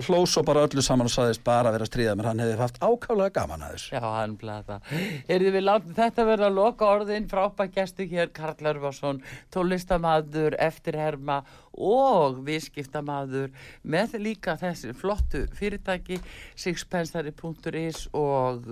[0.07, 2.59] hló svo bara öllu saman og saðist bara að vera að stríða mér, hann hefði
[2.61, 3.89] haft ákálega gaman að þessu.
[3.95, 4.79] Já, hann blata.
[5.27, 9.19] Heyrðu við látum þetta verða að loka orðin frábæk gestu hér Karl Örvarsson,
[9.53, 11.37] tólistamadur, eftirherma
[11.73, 13.49] og viðskiptamadur
[13.81, 16.19] með líka þessi flottu fyrirtæki
[16.59, 18.67] sixpensari.is og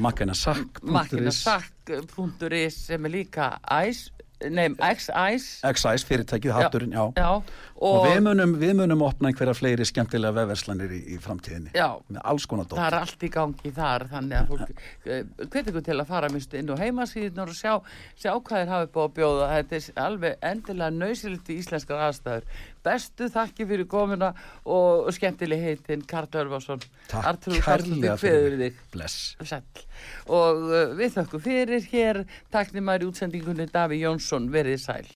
[0.00, 1.44] makkinasak.is
[2.86, 4.08] sem er líka æs,
[4.52, 7.04] nei, x-æs X-Ice fyrirtækið, hatturinn, já.
[7.16, 7.30] Já,
[7.76, 11.74] Og, við, munum, við munum opna einhverja fleiri skemmtilega vefverslanir í, í framtíðinni.
[11.76, 11.98] Já.
[12.08, 12.78] Með alls konar dótt.
[12.80, 14.80] Það er allt í gangi þar, þannig að fólk
[15.52, 17.74] hvet ykkur til að fara minnst inn á heimasíðunar og sjá,
[18.16, 19.50] sjá hvað þeir hafi búið að bjóða.
[19.52, 22.48] Þetta er alveg endilega nöysilegt í íslenskar aðstæður.
[22.86, 24.30] Bestu þakki fyrir komuna
[24.70, 26.82] og skemmtileg heitin Karl Örvarsson.
[27.10, 28.80] Takk kærlega fyrir þig.
[30.30, 32.22] Og uh, við þakku fyrir hér,
[32.54, 35.04] taknum maður í útsendingunni Daví Jónsson, verið sæl.